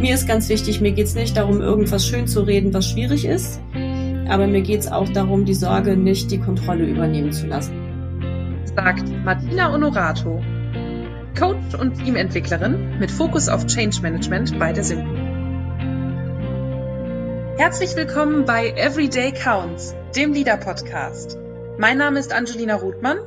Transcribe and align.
Mir 0.00 0.14
ist 0.14 0.26
ganz 0.26 0.48
wichtig, 0.48 0.80
mir 0.80 0.92
geht 0.92 1.08
es 1.08 1.14
nicht 1.14 1.36
darum, 1.36 1.60
irgendwas 1.60 2.06
schön 2.06 2.26
zu 2.26 2.40
reden, 2.40 2.72
was 2.72 2.88
schwierig 2.88 3.26
ist, 3.26 3.60
aber 4.30 4.46
mir 4.46 4.62
geht 4.62 4.80
es 4.80 4.90
auch 4.90 5.10
darum, 5.10 5.44
die 5.44 5.52
Sorge 5.52 5.94
nicht 5.94 6.30
die 6.30 6.40
Kontrolle 6.40 6.86
übernehmen 6.86 7.34
zu 7.34 7.46
lassen. 7.46 8.64
Sagt 8.74 9.06
Martina 9.26 9.70
Honorato, 9.70 10.42
Coach 11.38 11.74
und 11.78 12.02
Teamentwicklerin 12.02 12.98
mit 12.98 13.10
Fokus 13.10 13.50
auf 13.50 13.66
Change 13.66 14.00
Management 14.00 14.58
bei 14.58 14.72
der 14.72 14.84
Sync. 14.84 15.06
Herzlich 17.58 17.94
willkommen 17.94 18.46
bei 18.46 18.70
Everyday 18.70 19.32
Counts, 19.32 19.94
dem 20.16 20.32
Leader 20.32 20.56
Podcast. 20.56 21.36
Mein 21.76 21.98
Name 21.98 22.20
ist 22.20 22.32
Angelina 22.32 22.76
Ruthmann 22.76 23.18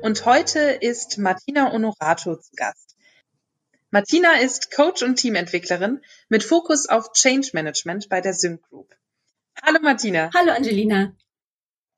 und 0.00 0.24
heute 0.24 0.60
ist 0.80 1.18
Martina 1.18 1.70
Honorato 1.72 2.36
zu 2.36 2.52
Gast. 2.56 2.96
Martina 3.94 4.38
ist 4.38 4.74
Coach 4.74 5.02
und 5.02 5.16
Teamentwicklerin 5.16 6.00
mit 6.30 6.42
Fokus 6.42 6.88
auf 6.88 7.12
Change 7.12 7.50
Management 7.52 8.08
bei 8.08 8.22
der 8.22 8.32
Sync 8.32 8.62
Group. 8.62 8.96
Hallo 9.62 9.80
Martina. 9.82 10.30
Hallo 10.34 10.50
Angelina. 10.52 11.14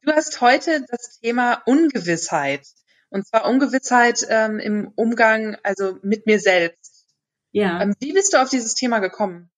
Du 0.02 0.10
hast 0.10 0.40
heute 0.40 0.84
das 0.88 1.20
Thema 1.20 1.62
Ungewissheit. 1.66 2.66
Und 3.10 3.24
zwar 3.28 3.46
Ungewissheit 3.48 4.26
ähm, 4.28 4.58
im 4.58 4.88
Umgang, 4.96 5.56
also 5.62 5.96
mit 6.02 6.26
mir 6.26 6.40
selbst. 6.40 7.06
Ja. 7.52 7.80
Ähm, 7.80 7.94
wie 8.00 8.12
bist 8.12 8.32
du 8.32 8.42
auf 8.42 8.50
dieses 8.50 8.74
Thema 8.74 8.98
gekommen? 8.98 9.52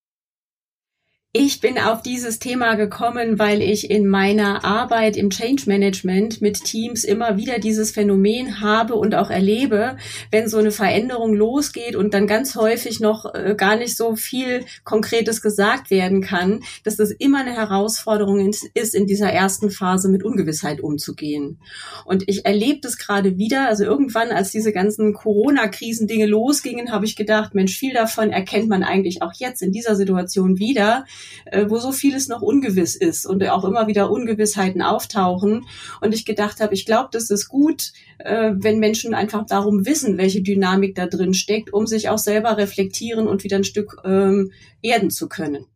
Ich 1.38 1.60
bin 1.60 1.78
auf 1.78 2.00
dieses 2.00 2.38
Thema 2.38 2.76
gekommen, 2.76 3.38
weil 3.38 3.60
ich 3.60 3.90
in 3.90 4.08
meiner 4.08 4.64
Arbeit 4.64 5.18
im 5.18 5.28
Change 5.28 5.64
Management 5.66 6.40
mit 6.40 6.64
Teams 6.64 7.04
immer 7.04 7.36
wieder 7.36 7.58
dieses 7.58 7.90
Phänomen 7.90 8.62
habe 8.62 8.94
und 8.94 9.14
auch 9.14 9.28
erlebe, 9.28 9.98
wenn 10.30 10.48
so 10.48 10.56
eine 10.56 10.70
Veränderung 10.70 11.34
losgeht 11.34 11.94
und 11.94 12.14
dann 12.14 12.26
ganz 12.26 12.56
häufig 12.56 13.00
noch 13.00 13.34
äh, 13.34 13.54
gar 13.54 13.76
nicht 13.76 13.98
so 13.98 14.16
viel 14.16 14.64
Konkretes 14.84 15.42
gesagt 15.42 15.90
werden 15.90 16.22
kann, 16.22 16.62
dass 16.84 16.96
das 16.96 17.10
immer 17.10 17.40
eine 17.40 17.52
Herausforderung 17.54 18.50
ist, 18.72 18.94
in 18.94 19.06
dieser 19.06 19.30
ersten 19.30 19.70
Phase 19.70 20.08
mit 20.08 20.24
Ungewissheit 20.24 20.80
umzugehen. 20.80 21.58
Und 22.06 22.24
ich 22.28 22.46
erlebe 22.46 22.80
das 22.80 22.96
gerade 22.96 23.36
wieder. 23.36 23.68
Also 23.68 23.84
irgendwann, 23.84 24.30
als 24.30 24.52
diese 24.52 24.72
ganzen 24.72 25.12
Corona-Krisendinge 25.12 26.24
losgingen, 26.24 26.92
habe 26.92 27.04
ich 27.04 27.14
gedacht, 27.14 27.54
Mensch, 27.54 27.76
viel 27.76 27.92
davon 27.92 28.30
erkennt 28.30 28.70
man 28.70 28.82
eigentlich 28.82 29.20
auch 29.20 29.34
jetzt 29.36 29.60
in 29.60 29.70
dieser 29.70 29.96
Situation 29.96 30.58
wieder 30.58 31.04
äh, 31.46 31.66
wo 31.68 31.78
so 31.78 31.92
vieles 31.92 32.28
noch 32.28 32.42
ungewiss 32.42 32.96
ist 32.96 33.26
und 33.26 33.42
auch 33.48 33.64
immer 33.64 33.86
wieder 33.86 34.10
Ungewissheiten 34.10 34.82
auftauchen. 34.82 35.66
Und 36.00 36.14
ich 36.14 36.24
gedacht 36.24 36.60
habe, 36.60 36.74
ich 36.74 36.86
glaube, 36.86 37.08
das 37.12 37.30
ist 37.30 37.48
gut, 37.48 37.92
äh, 38.18 38.52
wenn 38.54 38.78
Menschen 38.78 39.14
einfach 39.14 39.46
darum 39.46 39.86
wissen, 39.86 40.18
welche 40.18 40.42
Dynamik 40.42 40.94
da 40.94 41.06
drin 41.06 41.34
steckt, 41.34 41.72
um 41.72 41.86
sich 41.86 42.08
auch 42.08 42.18
selber 42.18 42.56
reflektieren 42.56 43.28
und 43.28 43.44
wieder 43.44 43.56
ein 43.56 43.64
Stück 43.64 43.96
ähm, 44.04 44.52
erden 44.82 45.10
zu 45.10 45.28
können. 45.28 45.66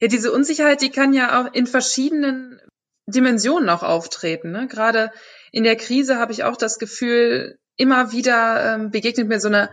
Ja, 0.00 0.08
diese 0.08 0.32
Unsicherheit, 0.32 0.80
die 0.80 0.90
kann 0.90 1.12
ja 1.12 1.40
auch 1.40 1.52
in 1.52 1.66
verschiedenen 1.66 2.58
Dimensionen 3.06 3.68
auch 3.68 3.82
auftreten. 3.82 4.50
Ne? 4.50 4.66
Gerade 4.66 5.10
in 5.52 5.64
der 5.64 5.76
Krise 5.76 6.16
habe 6.16 6.32
ich 6.32 6.44
auch 6.44 6.56
das 6.56 6.78
Gefühl, 6.78 7.58
immer 7.76 8.12
wieder 8.12 8.74
ähm, 8.74 8.90
begegnet 8.90 9.28
mir 9.28 9.40
so 9.40 9.48
eine 9.48 9.70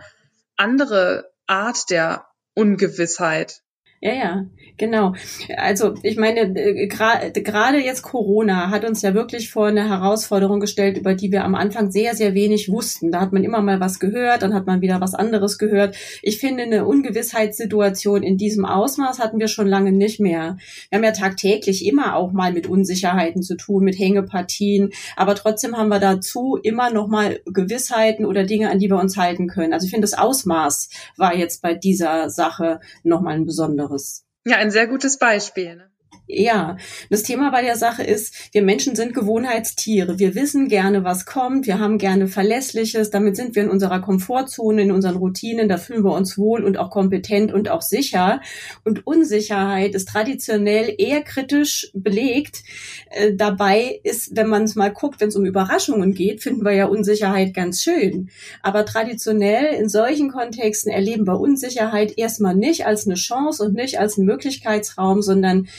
andere 0.55 1.31
Art 1.45 1.89
der 1.89 2.27
Ungewissheit. 2.55 3.61
Ja, 3.99 4.13
ja, 4.13 4.45
genau. 4.77 5.15
Also 5.57 5.95
ich 6.03 6.17
meine, 6.17 6.41
äh, 6.41 6.85
gerade 6.87 7.77
jetzt 7.83 8.03
Corona 8.03 8.69
hat 8.69 8.85
uns 8.85 9.01
ja 9.01 9.15
wirklich 9.15 9.49
vor 9.49 9.67
eine 9.67 9.89
Herausforderung 9.89 10.59
gestellt, 10.59 10.99
über 10.99 11.15
die 11.15 11.31
wir 11.31 11.43
am 11.43 11.55
Anfang 11.55 11.89
sehr, 11.89 12.13
sehr 12.13 12.35
wenig 12.35 12.69
wussten. 12.69 13.11
Da 13.11 13.19
hat 13.19 13.33
man 13.33 13.43
immer 13.43 13.59
mal 13.63 13.79
was 13.79 13.99
gehört, 13.99 14.43
dann 14.43 14.53
hat 14.53 14.67
man 14.67 14.81
wieder 14.81 15.01
was 15.01 15.15
anderes 15.15 15.57
gehört. 15.57 15.97
Ich 16.21 16.39
finde, 16.39 16.63
eine 16.63 16.85
Ungewissheitssituation 16.85 18.21
in 18.21 18.37
diesem 18.37 18.65
Ausmaß 18.65 19.17
hatten 19.17 19.39
wir 19.39 19.47
schon 19.47 19.65
lange 19.65 19.91
nicht 19.91 20.19
mehr. 20.19 20.57
Wir 20.89 20.97
haben 20.97 21.03
ja 21.03 21.11
tagtäglich 21.11 21.83
immer 21.83 22.15
auch 22.15 22.31
mal 22.31 22.53
mit 22.53 22.67
Unsicherheiten 22.67 23.41
zu 23.41 23.57
tun, 23.57 23.83
mit 23.83 23.97
Hängepartien, 23.97 24.91
aber 25.15 25.33
trotzdem 25.33 25.75
haben 25.75 25.89
wir 25.89 25.99
dazu 25.99 26.55
immer 26.61 26.91
noch 26.91 27.07
mal 27.07 27.39
Gewissheiten 27.45 28.27
oder 28.27 28.43
Dinge, 28.43 28.69
an 28.69 28.77
die 28.77 28.91
wir 28.91 28.99
uns 28.99 29.17
halten 29.17 29.47
können. 29.47 29.73
Also 29.73 29.85
ich 29.85 29.91
finde, 29.91 30.05
das 30.05 30.19
Ausmaß 30.19 30.89
war 31.17 31.35
jetzt 31.35 31.63
bei 31.63 31.73
dieser 31.73 32.29
Sache 32.29 32.79
noch 33.03 33.21
mal 33.21 33.33
ein 33.33 33.45
besonderes 33.47 33.86
anderes. 33.87 34.25
Ja, 34.45 34.57
ein 34.57 34.71
sehr 34.71 34.87
gutes 34.87 35.17
Beispiel. 35.17 35.75
Ne? 35.75 35.91
Ja, 36.29 36.75
das 37.09 37.23
Thema 37.23 37.51
bei 37.51 37.61
der 37.61 37.77
Sache 37.77 38.03
ist, 38.03 38.53
wir 38.53 38.61
Menschen 38.61 38.97
sind 38.97 39.13
Gewohnheitstiere. 39.13 40.19
Wir 40.19 40.35
wissen 40.35 40.67
gerne, 40.67 41.05
was 41.05 41.25
kommt. 41.25 41.67
Wir 41.67 41.79
haben 41.79 41.97
gerne 41.97 42.27
Verlässliches. 42.27 43.11
Damit 43.11 43.37
sind 43.37 43.55
wir 43.55 43.63
in 43.63 43.69
unserer 43.69 44.01
Komfortzone, 44.01 44.81
in 44.81 44.91
unseren 44.91 45.15
Routinen. 45.15 45.69
Da 45.69 45.77
fühlen 45.77 46.03
wir 46.03 46.11
uns 46.11 46.37
wohl 46.37 46.65
und 46.65 46.77
auch 46.77 46.89
kompetent 46.89 47.53
und 47.53 47.69
auch 47.69 47.81
sicher. 47.81 48.41
Und 48.83 49.07
Unsicherheit 49.07 49.95
ist 49.95 50.09
traditionell 50.09 50.93
eher 50.97 51.21
kritisch 51.21 51.91
belegt. 51.93 52.63
Äh, 53.09 53.33
dabei 53.33 54.01
ist, 54.03 54.35
wenn 54.35 54.47
man 54.47 54.63
es 54.63 54.75
mal 54.75 54.91
guckt, 54.91 55.21
wenn 55.21 55.29
es 55.29 55.35
um 55.37 55.45
Überraschungen 55.45 56.13
geht, 56.13 56.43
finden 56.43 56.65
wir 56.65 56.73
ja 56.73 56.87
Unsicherheit 56.87 57.53
ganz 57.53 57.81
schön. 57.81 58.29
Aber 58.61 58.83
traditionell 58.83 59.73
in 59.75 59.87
solchen 59.87 60.29
Kontexten 60.33 60.91
erleben 60.91 61.25
wir 61.25 61.39
Unsicherheit 61.39 62.17
erstmal 62.17 62.55
nicht 62.55 62.85
als 62.85 63.05
eine 63.05 63.15
Chance 63.15 63.63
und 63.63 63.75
nicht 63.75 63.97
als 63.97 64.17
einen 64.17 64.27
Möglichkeitsraum, 64.27 65.21
sondern 65.21 65.69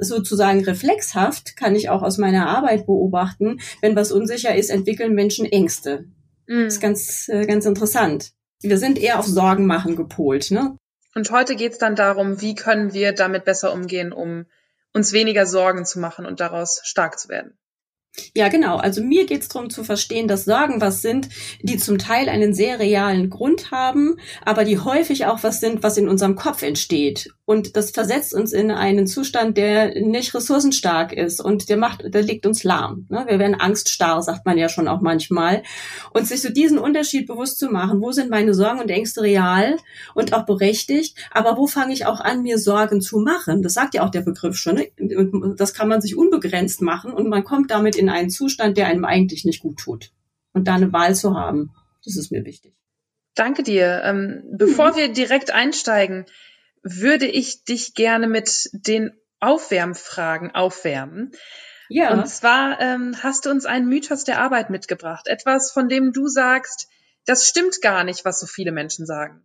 sozusagen 0.00 0.64
reflexhaft, 0.64 1.56
kann 1.56 1.74
ich 1.74 1.88
auch 1.88 2.02
aus 2.02 2.18
meiner 2.18 2.48
Arbeit 2.48 2.86
beobachten, 2.86 3.60
wenn 3.80 3.96
was 3.96 4.12
unsicher 4.12 4.54
ist, 4.54 4.70
entwickeln 4.70 5.14
Menschen 5.14 5.46
Ängste. 5.46 6.04
Mhm. 6.46 6.64
Das 6.64 6.74
ist 6.74 6.80
ganz, 6.80 7.28
äh, 7.28 7.46
ganz 7.46 7.64
interessant. 7.66 8.32
Wir 8.60 8.78
sind 8.78 8.98
eher 8.98 9.18
auf 9.18 9.26
Sorgen 9.26 9.66
machen 9.66 9.96
gepolt. 9.96 10.50
Ne? 10.50 10.76
Und 11.14 11.30
heute 11.30 11.56
geht's 11.56 11.78
dann 11.78 11.96
darum, 11.96 12.40
wie 12.40 12.54
können 12.54 12.92
wir 12.92 13.12
damit 13.12 13.44
besser 13.44 13.72
umgehen, 13.72 14.12
um 14.12 14.46
uns 14.92 15.12
weniger 15.12 15.46
Sorgen 15.46 15.84
zu 15.84 15.98
machen 15.98 16.26
und 16.26 16.40
daraus 16.40 16.80
stark 16.84 17.18
zu 17.18 17.28
werden. 17.28 17.58
Ja, 18.34 18.48
genau. 18.48 18.76
Also 18.76 19.02
mir 19.02 19.24
geht 19.24 19.40
es 19.40 19.48
darum 19.48 19.70
zu 19.70 19.84
verstehen, 19.84 20.28
dass 20.28 20.44
Sorgen 20.44 20.82
was 20.82 21.00
sind, 21.00 21.30
die 21.62 21.78
zum 21.78 21.96
Teil 21.96 22.28
einen 22.28 22.52
sehr 22.52 22.78
realen 22.78 23.30
Grund 23.30 23.70
haben, 23.70 24.16
aber 24.44 24.64
die 24.64 24.78
häufig 24.78 25.24
auch 25.24 25.42
was 25.42 25.60
sind, 25.60 25.82
was 25.82 25.96
in 25.96 26.08
unserem 26.08 26.36
Kopf 26.36 26.62
entsteht. 26.62 27.30
Und 27.44 27.76
das 27.76 27.90
versetzt 27.90 28.34
uns 28.34 28.52
in 28.52 28.70
einen 28.70 29.06
Zustand, 29.06 29.56
der 29.56 30.00
nicht 30.00 30.34
ressourcenstark 30.34 31.12
ist 31.12 31.40
und 31.40 31.68
der 31.68 31.76
macht, 31.76 32.02
der 32.06 32.22
legt 32.22 32.46
uns 32.46 32.64
lahm. 32.64 33.06
Ne? 33.08 33.24
Wir 33.26 33.38
werden 33.38 33.58
angststarr, 33.58 34.22
sagt 34.22 34.46
man 34.46 34.58
ja 34.58 34.68
schon 34.68 34.88
auch 34.88 35.00
manchmal. 35.00 35.62
Und 36.12 36.26
sich 36.26 36.40
so 36.40 36.50
diesen 36.50 36.78
Unterschied 36.78 37.26
bewusst 37.26 37.58
zu 37.58 37.68
machen, 37.68 38.00
wo 38.00 38.12
sind 38.12 38.30
meine 38.30 38.54
Sorgen 38.54 38.80
und 38.80 38.90
Ängste 38.90 39.22
real 39.22 39.76
und 40.14 40.34
auch 40.34 40.46
berechtigt, 40.46 41.16
aber 41.30 41.56
wo 41.56 41.66
fange 41.66 41.92
ich 41.94 42.06
auch 42.06 42.20
an, 42.20 42.42
mir 42.42 42.58
Sorgen 42.58 43.00
zu 43.00 43.18
machen? 43.18 43.62
Das 43.62 43.74
sagt 43.74 43.94
ja 43.94 44.04
auch 44.04 44.10
der 44.10 44.20
Begriff 44.20 44.56
schon. 44.56 44.76
Ne? 44.76 45.54
Das 45.56 45.74
kann 45.74 45.88
man 45.88 46.00
sich 46.00 46.16
unbegrenzt 46.16 46.80
machen 46.80 47.12
und 47.12 47.28
man 47.28 47.42
kommt 47.42 47.70
damit 47.70 47.96
in 48.02 48.10
einen 48.10 48.30
Zustand, 48.30 48.76
der 48.76 48.88
einem 48.88 49.04
eigentlich 49.04 49.44
nicht 49.44 49.62
gut 49.62 49.78
tut. 49.78 50.10
Und 50.52 50.68
da 50.68 50.74
eine 50.74 50.92
Wahl 50.92 51.14
zu 51.14 51.34
haben, 51.34 51.70
das 52.04 52.16
ist 52.16 52.30
mir 52.30 52.44
wichtig. 52.44 52.74
Danke 53.34 53.62
dir. 53.62 54.02
Ähm, 54.04 54.42
bevor 54.52 54.92
mhm. 54.92 54.96
wir 54.96 55.12
direkt 55.12 55.50
einsteigen, 55.52 56.26
würde 56.82 57.26
ich 57.26 57.64
dich 57.64 57.94
gerne 57.94 58.26
mit 58.26 58.68
den 58.72 59.12
Aufwärmfragen 59.40 60.54
aufwärmen. 60.54 61.32
Ja. 61.88 62.12
Und 62.12 62.28
zwar 62.28 62.80
ähm, 62.80 63.16
hast 63.22 63.46
du 63.46 63.50
uns 63.50 63.64
einen 63.64 63.88
Mythos 63.88 64.24
der 64.24 64.40
Arbeit 64.40 64.70
mitgebracht. 64.70 65.26
Etwas, 65.26 65.72
von 65.72 65.88
dem 65.88 66.12
du 66.12 66.26
sagst, 66.26 66.88
das 67.24 67.46
stimmt 67.46 67.80
gar 67.80 68.04
nicht, 68.04 68.24
was 68.24 68.40
so 68.40 68.46
viele 68.46 68.72
Menschen 68.72 69.06
sagen. 69.06 69.42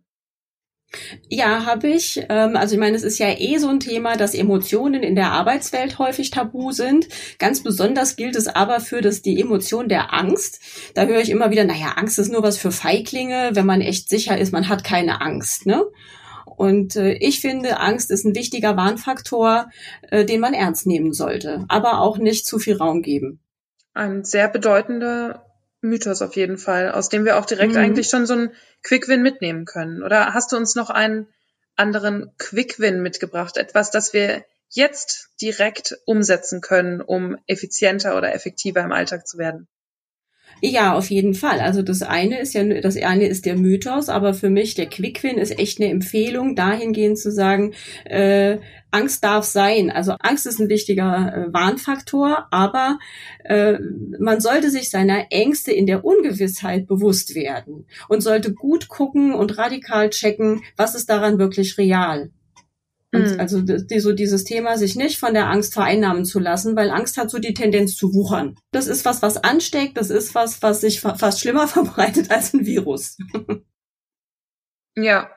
Ja, 1.28 1.66
habe 1.66 1.88
ich. 1.88 2.24
Ähm, 2.28 2.56
also 2.56 2.74
ich 2.74 2.80
meine, 2.80 2.96
es 2.96 3.02
ist 3.02 3.18
ja 3.18 3.28
eh 3.28 3.58
so 3.58 3.68
ein 3.68 3.80
Thema, 3.80 4.16
dass 4.16 4.34
Emotionen 4.34 5.02
in 5.02 5.14
der 5.14 5.32
Arbeitswelt 5.32 5.98
häufig 5.98 6.30
tabu 6.30 6.72
sind. 6.72 7.08
Ganz 7.38 7.62
besonders 7.62 8.16
gilt 8.16 8.36
es 8.36 8.48
aber 8.48 8.80
für 8.80 9.02
das, 9.02 9.20
die 9.20 9.40
Emotion 9.40 9.88
der 9.88 10.14
Angst. 10.14 10.60
Da 10.94 11.04
höre 11.04 11.20
ich 11.20 11.30
immer 11.30 11.50
wieder, 11.50 11.64
naja, 11.64 11.92
Angst 11.96 12.18
ist 12.18 12.32
nur 12.32 12.42
was 12.42 12.56
für 12.56 12.72
Feiglinge, 12.72 13.50
wenn 13.52 13.66
man 13.66 13.82
echt 13.82 14.08
sicher 14.08 14.38
ist, 14.38 14.52
man 14.52 14.68
hat 14.68 14.82
keine 14.82 15.20
Angst. 15.20 15.66
Ne? 15.66 15.84
Und 16.56 16.96
äh, 16.96 17.12
ich 17.12 17.40
finde, 17.40 17.80
Angst 17.80 18.10
ist 18.10 18.24
ein 18.24 18.34
wichtiger 18.34 18.76
Warnfaktor, 18.76 19.68
äh, 20.10 20.24
den 20.24 20.40
man 20.40 20.54
ernst 20.54 20.86
nehmen 20.86 21.12
sollte, 21.12 21.64
aber 21.68 22.00
auch 22.00 22.16
nicht 22.16 22.46
zu 22.46 22.58
viel 22.58 22.76
Raum 22.76 23.02
geben. 23.02 23.40
Ein 23.92 24.24
sehr 24.24 24.48
bedeutender 24.48 25.47
Mythos 25.80 26.22
auf 26.22 26.36
jeden 26.36 26.58
Fall, 26.58 26.90
aus 26.90 27.08
dem 27.08 27.24
wir 27.24 27.38
auch 27.38 27.46
direkt 27.46 27.72
mhm. 27.72 27.78
eigentlich 27.78 28.08
schon 28.08 28.26
so 28.26 28.34
einen 28.34 28.52
Quick-Win 28.82 29.22
mitnehmen 29.22 29.64
können. 29.64 30.02
Oder 30.02 30.34
hast 30.34 30.52
du 30.52 30.56
uns 30.56 30.74
noch 30.74 30.90
einen 30.90 31.28
anderen 31.76 32.32
Quick-Win 32.38 33.00
mitgebracht? 33.00 33.56
Etwas, 33.56 33.90
das 33.90 34.12
wir 34.12 34.44
jetzt 34.70 35.30
direkt 35.40 35.96
umsetzen 36.04 36.60
können, 36.60 37.00
um 37.00 37.38
effizienter 37.46 38.16
oder 38.16 38.34
effektiver 38.34 38.80
im 38.80 38.92
Alltag 38.92 39.26
zu 39.26 39.38
werden? 39.38 39.68
Ja, 40.60 40.94
auf 40.94 41.10
jeden 41.10 41.34
Fall. 41.34 41.60
Also 41.60 41.82
das 41.82 42.02
eine 42.02 42.40
ist 42.40 42.54
ja, 42.54 42.64
das 42.80 42.96
eine 42.96 43.26
ist 43.26 43.46
der 43.46 43.56
Mythos, 43.56 44.08
aber 44.08 44.34
für 44.34 44.50
mich 44.50 44.74
der 44.74 44.86
Quickwin 44.86 45.38
ist 45.38 45.58
echt 45.58 45.80
eine 45.80 45.90
Empfehlung, 45.90 46.56
dahingehend 46.56 47.18
zu 47.18 47.30
sagen, 47.30 47.74
äh, 48.04 48.58
Angst 48.90 49.22
darf 49.22 49.44
sein. 49.44 49.90
Also 49.90 50.12
Angst 50.20 50.46
ist 50.46 50.60
ein 50.60 50.68
wichtiger 50.68 51.48
äh, 51.48 51.52
Warnfaktor, 51.52 52.48
aber 52.50 52.98
äh, 53.44 53.78
man 54.18 54.40
sollte 54.40 54.70
sich 54.70 54.90
seiner 54.90 55.26
Ängste 55.30 55.72
in 55.72 55.86
der 55.86 56.04
Ungewissheit 56.04 56.86
bewusst 56.86 57.34
werden 57.34 57.86
und 58.08 58.22
sollte 58.22 58.52
gut 58.52 58.88
gucken 58.88 59.34
und 59.34 59.58
radikal 59.58 60.10
checken, 60.10 60.62
was 60.76 60.94
ist 60.94 61.08
daran 61.08 61.38
wirklich 61.38 61.78
real. 61.78 62.30
Und 63.12 63.32
mhm. 63.32 63.40
also 63.40 63.62
die, 63.62 64.00
so 64.00 64.12
dieses 64.12 64.44
Thema, 64.44 64.76
sich 64.76 64.94
nicht 64.94 65.18
von 65.18 65.32
der 65.32 65.48
Angst 65.48 65.72
vereinnahmen 65.72 66.26
zu 66.26 66.38
lassen, 66.38 66.76
weil 66.76 66.90
Angst 66.90 67.16
hat 67.16 67.30
so 67.30 67.38
die 67.38 67.54
Tendenz 67.54 67.96
zu 67.96 68.12
wuchern. 68.12 68.56
Das 68.70 68.86
ist 68.86 69.04
was, 69.06 69.22
was 69.22 69.38
ansteckt, 69.38 69.96
das 69.96 70.10
ist 70.10 70.34
was, 70.34 70.60
was 70.62 70.82
sich 70.82 71.00
fa 71.00 71.14
fast 71.14 71.40
schlimmer 71.40 71.68
verbreitet 71.68 72.30
als 72.30 72.52
ein 72.52 72.66
Virus. 72.66 73.16
ja. 74.94 75.30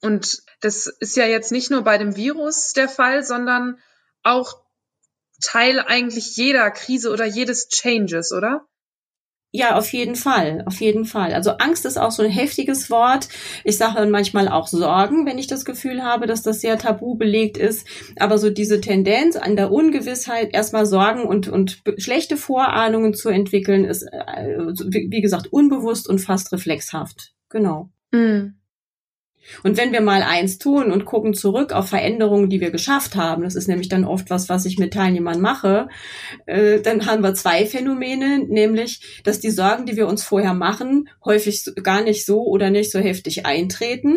Und 0.00 0.42
das 0.60 0.86
ist 0.98 1.16
ja 1.16 1.26
jetzt 1.26 1.52
nicht 1.52 1.70
nur 1.70 1.82
bei 1.82 1.96
dem 1.96 2.16
Virus 2.16 2.72
der 2.72 2.88
Fall, 2.88 3.22
sondern 3.22 3.78
auch 4.24 4.62
Teil 5.40 5.78
eigentlich 5.80 6.36
jeder 6.36 6.70
Krise 6.70 7.10
oder 7.10 7.24
jedes 7.24 7.68
Changes, 7.68 8.32
oder? 8.32 8.66
Ja, 9.54 9.76
auf 9.76 9.92
jeden 9.92 10.16
Fall, 10.16 10.62
auf 10.64 10.80
jeden 10.80 11.04
Fall. 11.04 11.34
Also 11.34 11.50
Angst 11.50 11.84
ist 11.84 11.98
auch 11.98 12.10
so 12.10 12.22
ein 12.22 12.30
heftiges 12.30 12.88
Wort. 12.88 13.28
Ich 13.64 13.76
sage 13.76 13.96
dann 13.96 14.10
manchmal 14.10 14.48
auch 14.48 14.66
Sorgen, 14.66 15.26
wenn 15.26 15.36
ich 15.36 15.46
das 15.46 15.66
Gefühl 15.66 16.02
habe, 16.02 16.26
dass 16.26 16.42
das 16.42 16.62
sehr 16.62 16.78
tabu 16.78 17.16
belegt 17.16 17.58
ist. 17.58 17.86
Aber 18.18 18.38
so 18.38 18.48
diese 18.48 18.80
Tendenz 18.80 19.36
an 19.36 19.54
der 19.54 19.70
Ungewissheit, 19.70 20.54
erstmal 20.54 20.86
Sorgen 20.86 21.24
und, 21.24 21.48
und 21.48 21.82
schlechte 21.98 22.38
Vorahnungen 22.38 23.12
zu 23.12 23.28
entwickeln, 23.28 23.84
ist, 23.84 24.04
äh, 24.04 24.56
wie 24.56 25.20
gesagt, 25.20 25.52
unbewusst 25.52 26.08
und 26.08 26.20
fast 26.20 26.50
reflexhaft. 26.52 27.34
Genau. 27.50 27.90
Mhm. 28.10 28.54
Und 29.62 29.76
wenn 29.76 29.92
wir 29.92 30.00
mal 30.00 30.22
eins 30.22 30.58
tun 30.58 30.90
und 30.92 31.04
gucken 31.04 31.34
zurück 31.34 31.72
auf 31.72 31.88
Veränderungen, 31.88 32.48
die 32.48 32.60
wir 32.60 32.70
geschafft 32.70 33.16
haben, 33.16 33.42
das 33.42 33.54
ist 33.54 33.68
nämlich 33.68 33.88
dann 33.88 34.04
oft 34.04 34.30
was, 34.30 34.48
was 34.48 34.64
ich 34.64 34.78
mit 34.78 34.92
Teilnehmern 34.92 35.40
mache, 35.40 35.88
äh, 36.46 36.80
dann 36.80 37.06
haben 37.06 37.22
wir 37.22 37.34
zwei 37.34 37.66
Phänomene, 37.66 38.40
nämlich, 38.40 39.22
dass 39.24 39.40
die 39.40 39.50
Sorgen, 39.50 39.86
die 39.86 39.96
wir 39.96 40.06
uns 40.06 40.22
vorher 40.24 40.54
machen, 40.54 41.08
häufig 41.24 41.64
gar 41.82 42.02
nicht 42.02 42.24
so 42.24 42.42
oder 42.42 42.70
nicht 42.70 42.90
so 42.90 42.98
heftig 42.98 43.46
eintreten 43.46 44.16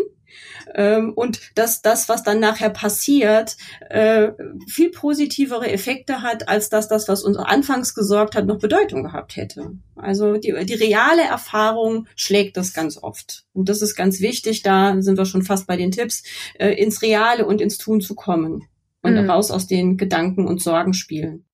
ähm, 0.74 1.14
und 1.14 1.40
dass 1.56 1.82
das, 1.82 2.10
was 2.10 2.24
dann 2.24 2.40
nachher 2.40 2.70
passiert, 2.70 3.58
äh, 3.90 4.32
viel 4.68 4.92
positivere 4.92 5.72
Effekte 5.72 6.22
hat, 6.22 6.50
als 6.50 6.70
dass 6.70 6.88
das, 6.88 7.08
was 7.08 7.24
uns 7.24 7.38
anfangs 7.38 7.94
gesorgt 7.94 8.36
hat, 8.36 8.46
noch 8.46 8.60
Bedeutung 8.60 9.04
gehabt 9.04 9.36
hätte. 9.36 9.72
Also 9.96 10.38
die, 10.38 10.54
die 10.66 10.74
reale 10.74 11.24
Erfahrung 11.24 12.08
schlägt 12.16 12.58
das 12.58 12.74
ganz 12.74 12.98
oft. 13.02 13.46
Und 13.54 13.70
das 13.70 13.82
ist 13.82 13.96
ganz 13.96 14.20
wichtig, 14.20 14.64
da 14.64 15.02
sind 15.02 15.18
wir 15.18 15.26
schon 15.26 15.44
fast 15.44 15.68
bei 15.68 15.78
den 15.78 15.92
Tipps, 15.92 16.24
äh, 16.60 16.72
ins 16.72 17.02
Reale 17.02 17.46
und 17.46 17.62
ins 17.62 17.78
Tun 17.78 18.02
zu 18.02 18.16
kommen 18.16 18.68
und 19.02 19.22
mhm. 19.22 19.30
raus 19.30 19.52
aus 19.52 19.68
den 19.68 19.98
Gedanken 19.98 20.48
und 20.48 20.62
Sorgenspielen. 20.62 21.46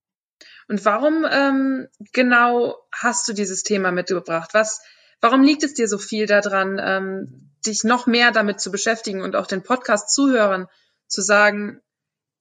Und 0.68 0.84
warum 0.84 1.26
ähm, 1.30 1.88
genau 2.12 2.76
hast 2.92 3.28
du 3.28 3.32
dieses 3.32 3.62
Thema 3.62 3.92
mitgebracht? 3.92 4.50
Was, 4.54 4.80
warum 5.22 5.42
liegt 5.42 5.62
es 5.62 5.72
dir 5.72 5.88
so 5.88 5.96
viel 5.96 6.26
daran, 6.26 6.78
ähm, 6.82 7.50
dich 7.64 7.84
noch 7.84 8.06
mehr 8.06 8.32
damit 8.32 8.60
zu 8.60 8.70
beschäftigen 8.70 9.22
und 9.22 9.36
auch 9.36 9.46
den 9.46 9.62
Podcast 9.62 10.12
zuhören, 10.12 10.66
zu 11.06 11.22
sagen, 11.22 11.80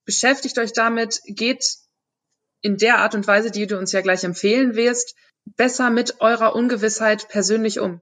beschäftigt 0.03 0.57
euch 0.57 0.73
damit, 0.73 1.21
geht 1.25 1.63
in 2.61 2.77
der 2.77 2.97
Art 2.97 3.15
und 3.15 3.27
Weise, 3.27 3.51
die 3.51 3.67
du 3.67 3.77
uns 3.77 3.91
ja 3.91 4.01
gleich 4.01 4.23
empfehlen 4.23 4.75
wirst, 4.75 5.15
besser 5.45 5.89
mit 5.89 6.19
eurer 6.19 6.55
Ungewissheit 6.55 7.29
persönlich 7.29 7.79
um 7.79 8.01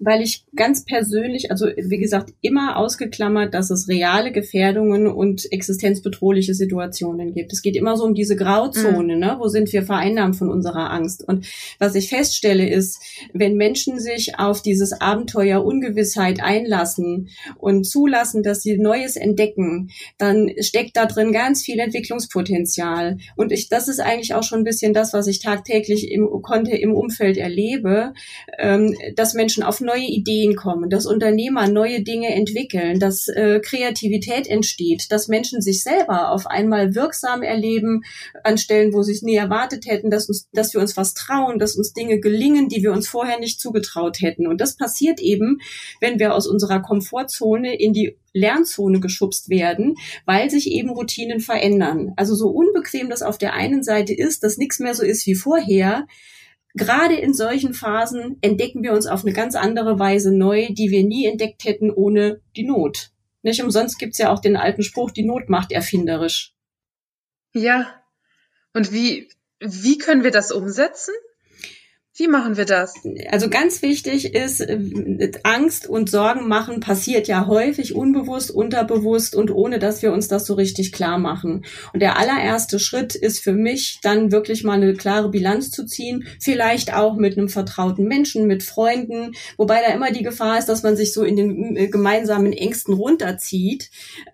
weil 0.00 0.22
ich 0.22 0.44
ganz 0.56 0.84
persönlich, 0.84 1.50
also 1.52 1.66
wie 1.66 1.98
gesagt, 1.98 2.34
immer 2.40 2.76
ausgeklammert, 2.76 3.54
dass 3.54 3.70
es 3.70 3.88
reale 3.88 4.32
Gefährdungen 4.32 5.06
und 5.06 5.50
existenzbedrohliche 5.52 6.54
Situationen 6.54 7.32
gibt. 7.32 7.52
Es 7.52 7.62
geht 7.62 7.76
immer 7.76 7.96
so 7.96 8.04
um 8.04 8.14
diese 8.14 8.34
Grauzone, 8.34 9.14
mhm. 9.14 9.20
ne? 9.20 9.36
wo 9.38 9.46
sind 9.46 9.72
wir 9.72 9.84
vereinnahmt 9.84 10.36
von 10.36 10.50
unserer 10.50 10.90
Angst. 10.90 11.26
Und 11.26 11.46
was 11.78 11.94
ich 11.94 12.08
feststelle 12.08 12.68
ist, 12.68 13.00
wenn 13.32 13.56
Menschen 13.56 14.00
sich 14.00 14.38
auf 14.38 14.62
dieses 14.62 15.00
Abenteuer 15.00 15.64
Ungewissheit 15.64 16.42
einlassen 16.42 17.28
und 17.56 17.84
zulassen, 17.84 18.42
dass 18.42 18.62
sie 18.62 18.76
Neues 18.76 19.14
entdecken, 19.14 19.90
dann 20.18 20.50
steckt 20.58 20.96
da 20.96 21.06
drin 21.06 21.32
ganz 21.32 21.62
viel 21.62 21.78
Entwicklungspotenzial. 21.78 23.18
Und 23.36 23.52
ich, 23.52 23.68
das 23.68 23.86
ist 23.86 24.00
eigentlich 24.00 24.34
auch 24.34 24.42
schon 24.42 24.58
ein 24.58 24.64
bisschen 24.64 24.92
das, 24.92 25.12
was 25.12 25.28
ich 25.28 25.38
tagtäglich 25.38 26.10
im, 26.10 26.28
konnte 26.42 26.76
im 26.76 26.92
Umfeld 26.92 27.36
erlebe, 27.36 28.12
ähm, 28.58 28.96
dass 29.14 29.34
Menschen 29.34 29.62
auf 29.62 29.83
neue 29.84 30.06
Ideen 30.06 30.56
kommen, 30.56 30.90
dass 30.90 31.06
Unternehmer 31.06 31.68
neue 31.68 32.02
Dinge 32.02 32.34
entwickeln, 32.34 32.98
dass 32.98 33.28
äh, 33.28 33.60
Kreativität 33.60 34.46
entsteht, 34.48 35.12
dass 35.12 35.28
Menschen 35.28 35.60
sich 35.60 35.82
selber 35.82 36.30
auf 36.30 36.46
einmal 36.46 36.94
wirksam 36.94 37.42
erleben 37.42 38.02
an 38.42 38.58
Stellen, 38.58 38.92
wo 38.92 39.02
sie 39.02 39.12
es 39.12 39.22
nie 39.22 39.36
erwartet 39.36 39.86
hätten, 39.86 40.10
dass 40.10 40.28
uns, 40.28 40.48
dass 40.52 40.74
wir 40.74 40.80
uns 40.80 40.96
was 40.96 41.14
trauen, 41.14 41.58
dass 41.58 41.76
uns 41.76 41.92
Dinge 41.92 42.18
gelingen, 42.18 42.68
die 42.68 42.82
wir 42.82 42.92
uns 42.92 43.08
vorher 43.08 43.38
nicht 43.38 43.60
zugetraut 43.60 44.20
hätten. 44.20 44.46
Und 44.46 44.60
das 44.60 44.76
passiert 44.76 45.20
eben, 45.20 45.60
wenn 46.00 46.18
wir 46.18 46.34
aus 46.34 46.46
unserer 46.46 46.80
Komfortzone 46.80 47.78
in 47.78 47.92
die 47.92 48.16
Lernzone 48.34 49.00
geschubst 49.00 49.48
werden, 49.48 49.94
weil 50.26 50.50
sich 50.50 50.70
eben 50.70 50.90
Routinen 50.90 51.40
verändern. 51.40 52.12
Also 52.16 52.34
so 52.34 52.48
unbequem 52.48 53.08
das 53.08 53.22
auf 53.22 53.38
der 53.38 53.54
einen 53.54 53.82
Seite 53.82 54.12
ist, 54.12 54.42
dass 54.42 54.58
nichts 54.58 54.80
mehr 54.80 54.94
so 54.94 55.04
ist 55.04 55.26
wie 55.26 55.36
vorher, 55.36 56.06
gerade 56.74 57.14
in 57.14 57.34
solchen 57.34 57.72
Phasen 57.72 58.38
entdecken 58.40 58.82
wir 58.82 58.92
uns 58.92 59.06
auf 59.06 59.24
eine 59.24 59.32
ganz 59.32 59.54
andere 59.54 59.98
Weise 59.98 60.36
neu, 60.36 60.68
die 60.70 60.90
wir 60.90 61.04
nie 61.04 61.26
entdeckt 61.26 61.64
hätten 61.64 61.90
ohne 61.90 62.40
die 62.56 62.64
Not. 62.64 63.10
Nicht 63.42 63.62
umsonst 63.62 63.98
gibt's 63.98 64.18
ja 64.18 64.32
auch 64.32 64.40
den 64.40 64.56
alten 64.56 64.82
Spruch, 64.82 65.10
die 65.10 65.24
Not 65.24 65.48
macht 65.48 65.70
erfinderisch. 65.70 66.54
Ja. 67.52 68.02
Und 68.72 68.92
wie, 68.92 69.28
wie 69.60 69.98
können 69.98 70.24
wir 70.24 70.30
das 70.30 70.50
umsetzen? 70.50 71.14
Wie 72.16 72.28
machen 72.28 72.56
wir 72.56 72.64
das? 72.64 72.94
Also 73.32 73.50
ganz 73.50 73.82
wichtig 73.82 74.36
ist, 74.36 74.60
äh, 74.60 75.32
Angst 75.42 75.88
und 75.88 76.08
Sorgen 76.08 76.46
machen 76.46 76.78
passiert 76.78 77.26
ja 77.26 77.48
häufig 77.48 77.96
unbewusst, 77.96 78.52
unterbewusst 78.52 79.34
und 79.34 79.50
ohne, 79.50 79.80
dass 79.80 80.00
wir 80.00 80.12
uns 80.12 80.28
das 80.28 80.46
so 80.46 80.54
richtig 80.54 80.92
klar 80.92 81.18
machen. 81.18 81.64
Und 81.92 82.00
der 82.00 82.16
allererste 82.16 82.78
Schritt 82.78 83.16
ist 83.16 83.40
für 83.40 83.52
mich 83.52 83.98
dann 84.00 84.30
wirklich 84.30 84.62
mal 84.62 84.74
eine 84.74 84.94
klare 84.94 85.28
Bilanz 85.28 85.72
zu 85.72 85.86
ziehen, 85.86 86.28
vielleicht 86.38 86.94
auch 86.94 87.16
mit 87.16 87.36
einem 87.36 87.48
vertrauten 87.48 88.06
Menschen, 88.06 88.46
mit 88.46 88.62
Freunden, 88.62 89.32
wobei 89.56 89.80
da 89.84 89.92
immer 89.92 90.12
die 90.12 90.22
Gefahr 90.22 90.56
ist, 90.56 90.68
dass 90.68 90.84
man 90.84 90.96
sich 90.96 91.12
so 91.12 91.24
in 91.24 91.34
den 91.34 91.76
äh, 91.76 91.88
gemeinsamen 91.88 92.52
Ängsten 92.52 92.94
runterzieht. 92.94 93.90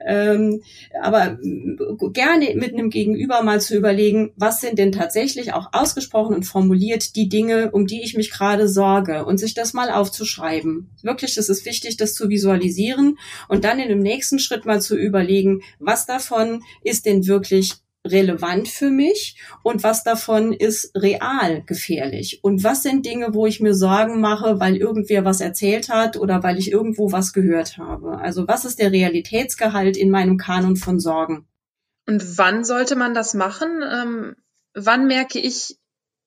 Ähm, 0.06 0.60
aber 1.00 1.38
äh, 1.42 2.10
gerne 2.12 2.54
mit 2.56 2.74
einem 2.74 2.90
Gegenüber 2.90 3.42
mal 3.42 3.62
zu 3.62 3.74
überlegen, 3.74 4.32
was 4.36 4.60
sind 4.60 4.78
denn 4.78 4.92
tatsächlich 4.92 5.54
auch 5.54 5.70
ausgesprochen 5.72 6.34
und 6.34 6.44
formuliert 6.44 7.16
die 7.16 7.30
Dinge, 7.30 7.69
um 7.70 7.86
die 7.86 8.02
ich 8.02 8.16
mich 8.16 8.30
gerade 8.30 8.68
sorge 8.68 9.24
und 9.24 9.38
sich 9.38 9.54
das 9.54 9.72
mal 9.72 9.90
aufzuschreiben. 9.90 10.90
Wirklich, 11.02 11.36
es 11.36 11.48
ist 11.48 11.64
wichtig, 11.64 11.96
das 11.96 12.14
zu 12.14 12.28
visualisieren 12.28 13.18
und 13.48 13.64
dann 13.64 13.78
in 13.78 13.88
dem 13.88 14.00
nächsten 14.00 14.38
Schritt 14.38 14.64
mal 14.66 14.80
zu 14.80 14.96
überlegen, 14.96 15.62
was 15.78 16.06
davon 16.06 16.62
ist 16.82 17.06
denn 17.06 17.26
wirklich 17.26 17.74
relevant 18.06 18.68
für 18.68 18.90
mich 18.90 19.36
und 19.62 19.82
was 19.82 20.04
davon 20.04 20.52
ist 20.52 20.90
real 20.96 21.62
gefährlich 21.66 22.40
und 22.42 22.64
was 22.64 22.82
sind 22.82 23.04
Dinge, 23.04 23.34
wo 23.34 23.46
ich 23.46 23.60
mir 23.60 23.74
Sorgen 23.74 24.20
mache, 24.20 24.58
weil 24.58 24.76
irgendwer 24.76 25.24
was 25.24 25.40
erzählt 25.40 25.90
hat 25.90 26.16
oder 26.16 26.42
weil 26.42 26.58
ich 26.58 26.72
irgendwo 26.72 27.12
was 27.12 27.32
gehört 27.32 27.76
habe. 27.76 28.18
Also 28.18 28.48
was 28.48 28.64
ist 28.64 28.78
der 28.78 28.92
Realitätsgehalt 28.92 29.96
in 29.96 30.10
meinem 30.10 30.38
Kanon 30.38 30.76
von 30.76 30.98
Sorgen? 30.98 31.46
Und 32.06 32.38
wann 32.38 32.64
sollte 32.64 32.96
man 32.96 33.12
das 33.12 33.34
machen? 33.34 33.82
Ähm, 33.82 34.36
wann 34.74 35.06
merke 35.06 35.38
ich, 35.38 35.76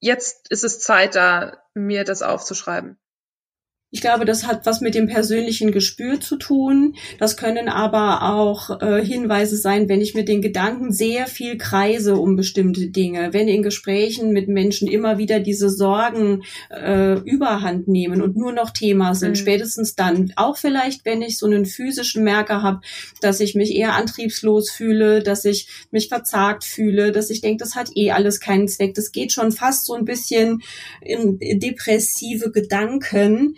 jetzt 0.04 0.50
ist 0.50 0.64
es 0.64 0.80
Zeit, 0.80 1.14
da 1.14 1.62
mir 1.72 2.04
das 2.04 2.22
aufzuschreiben. 2.22 2.98
Ich 3.94 4.00
glaube, 4.00 4.24
das 4.24 4.44
hat 4.44 4.66
was 4.66 4.80
mit 4.80 4.96
dem 4.96 5.06
persönlichen 5.06 5.70
Gespür 5.70 6.18
zu 6.18 6.34
tun. 6.34 6.96
Das 7.20 7.36
können 7.36 7.68
aber 7.68 8.22
auch 8.34 8.82
äh, 8.82 9.04
Hinweise 9.04 9.56
sein, 9.56 9.88
wenn 9.88 10.00
ich 10.00 10.14
mit 10.14 10.26
den 10.26 10.42
Gedanken 10.42 10.92
sehr 10.92 11.28
viel 11.28 11.58
kreise 11.58 12.16
um 12.16 12.34
bestimmte 12.34 12.88
Dinge, 12.88 13.32
wenn 13.32 13.46
in 13.46 13.62
Gesprächen 13.62 14.32
mit 14.32 14.48
Menschen 14.48 14.88
immer 14.88 15.16
wieder 15.18 15.38
diese 15.38 15.70
Sorgen 15.70 16.42
äh, 16.70 17.20
überhand 17.20 17.86
nehmen 17.86 18.20
und 18.20 18.36
nur 18.36 18.52
noch 18.52 18.70
Thema 18.70 19.14
sind, 19.14 19.30
mhm. 19.30 19.36
spätestens 19.36 19.94
dann. 19.94 20.32
Auch 20.34 20.56
vielleicht, 20.56 21.04
wenn 21.04 21.22
ich 21.22 21.38
so 21.38 21.46
einen 21.46 21.64
physischen 21.64 22.24
Merker 22.24 22.62
habe, 22.62 22.80
dass 23.20 23.38
ich 23.38 23.54
mich 23.54 23.76
eher 23.76 23.94
antriebslos 23.94 24.72
fühle, 24.72 25.22
dass 25.22 25.44
ich 25.44 25.68
mich 25.92 26.08
verzagt 26.08 26.64
fühle, 26.64 27.12
dass 27.12 27.30
ich 27.30 27.42
denke, 27.42 27.62
das 27.62 27.76
hat 27.76 27.90
eh 27.94 28.10
alles 28.10 28.40
keinen 28.40 28.66
Zweck. 28.66 28.94
Das 28.94 29.12
geht 29.12 29.30
schon 29.30 29.52
fast 29.52 29.86
so 29.86 29.94
ein 29.94 30.04
bisschen 30.04 30.62
in 31.00 31.38
depressive 31.38 32.50
Gedanken. 32.50 33.54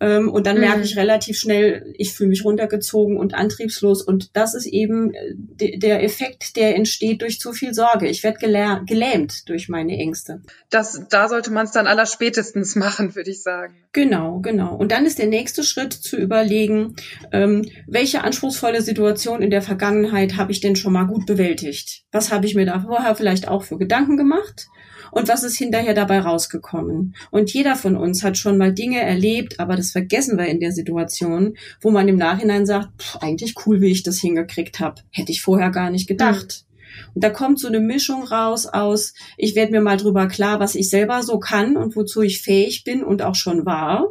Ähm, 0.00 0.28
und 0.28 0.46
dann 0.46 0.56
mhm. 0.56 0.62
merke 0.62 0.82
ich 0.82 0.96
relativ 0.96 1.38
schnell, 1.38 1.94
ich 1.96 2.12
fühle 2.12 2.30
mich 2.30 2.44
runtergezogen 2.44 3.16
und 3.16 3.34
antriebslos. 3.34 4.02
Und 4.02 4.36
das 4.36 4.54
ist 4.54 4.66
eben 4.66 5.14
äh, 5.14 5.34
de 5.34 5.78
der 5.78 6.02
Effekt, 6.02 6.56
der 6.56 6.76
entsteht 6.76 7.22
durch 7.22 7.40
zu 7.40 7.52
viel 7.52 7.74
Sorge. 7.74 8.08
Ich 8.08 8.22
werde 8.22 8.38
gelähmt 8.38 9.48
durch 9.48 9.68
meine 9.68 9.96
Ängste. 9.96 10.42
Das, 10.70 11.02
da 11.10 11.28
sollte 11.28 11.50
man 11.50 11.66
es 11.66 11.72
dann 11.72 11.86
allerspätestens 11.86 12.76
machen, 12.76 13.14
würde 13.14 13.30
ich 13.30 13.42
sagen. 13.42 13.74
Genau, 13.92 14.40
genau. 14.40 14.74
Und 14.74 14.92
dann 14.92 15.06
ist 15.06 15.18
der 15.18 15.26
nächste 15.26 15.62
Schritt 15.62 15.92
zu 15.92 16.16
überlegen, 16.16 16.96
ähm, 17.32 17.64
welche 17.86 18.22
anspruchsvolle 18.22 18.82
Situation 18.82 19.42
in 19.42 19.50
der 19.50 19.62
Vergangenheit 19.62 20.36
habe 20.36 20.52
ich 20.52 20.60
denn 20.60 20.76
schon 20.76 20.92
mal 20.92 21.04
gut 21.04 21.26
bewältigt? 21.26 22.04
Was 22.12 22.32
habe 22.32 22.46
ich 22.46 22.54
mir 22.54 22.66
da 22.66 22.80
vorher 22.80 23.14
vielleicht 23.14 23.48
auch 23.48 23.62
für 23.62 23.78
Gedanken 23.78 24.16
gemacht? 24.16 24.68
und 25.16 25.28
was 25.28 25.44
ist 25.44 25.56
hinterher 25.56 25.94
dabei 25.94 26.20
rausgekommen. 26.20 27.14
Und 27.30 27.52
jeder 27.52 27.76
von 27.76 27.96
uns 27.96 28.22
hat 28.22 28.36
schon 28.36 28.58
mal 28.58 28.74
Dinge 28.74 29.00
erlebt, 29.00 29.58
aber 29.66 29.74
das 29.74 29.90
vergessen 29.90 30.38
wir 30.38 30.46
in 30.46 30.60
der 30.60 30.70
Situation, 30.70 31.56
wo 31.80 31.90
man 31.90 32.06
im 32.06 32.16
Nachhinein 32.16 32.66
sagt, 32.66 33.02
pff, 33.02 33.16
eigentlich 33.16 33.54
cool, 33.66 33.80
wie 33.80 33.90
ich 33.90 34.04
das 34.04 34.20
hingekriegt 34.20 34.78
habe. 34.78 35.02
Hätte 35.10 35.32
ich 35.32 35.42
vorher 35.42 35.70
gar 35.70 35.90
nicht 35.90 36.06
gedacht. 36.06 36.62
Mhm. 36.62 37.12
Und 37.16 37.24
da 37.24 37.30
kommt 37.30 37.58
so 37.58 37.66
eine 37.66 37.80
Mischung 37.80 38.22
raus 38.22 38.66
aus, 38.66 39.12
ich 39.36 39.56
werde 39.56 39.72
mir 39.72 39.80
mal 39.80 39.96
drüber 39.96 40.28
klar, 40.28 40.60
was 40.60 40.76
ich 40.76 40.88
selber 40.88 41.24
so 41.24 41.40
kann 41.40 41.76
und 41.76 41.96
wozu 41.96 42.22
ich 42.22 42.42
fähig 42.42 42.84
bin 42.84 43.02
und 43.02 43.22
auch 43.22 43.34
schon 43.34 43.66
war. 43.66 44.06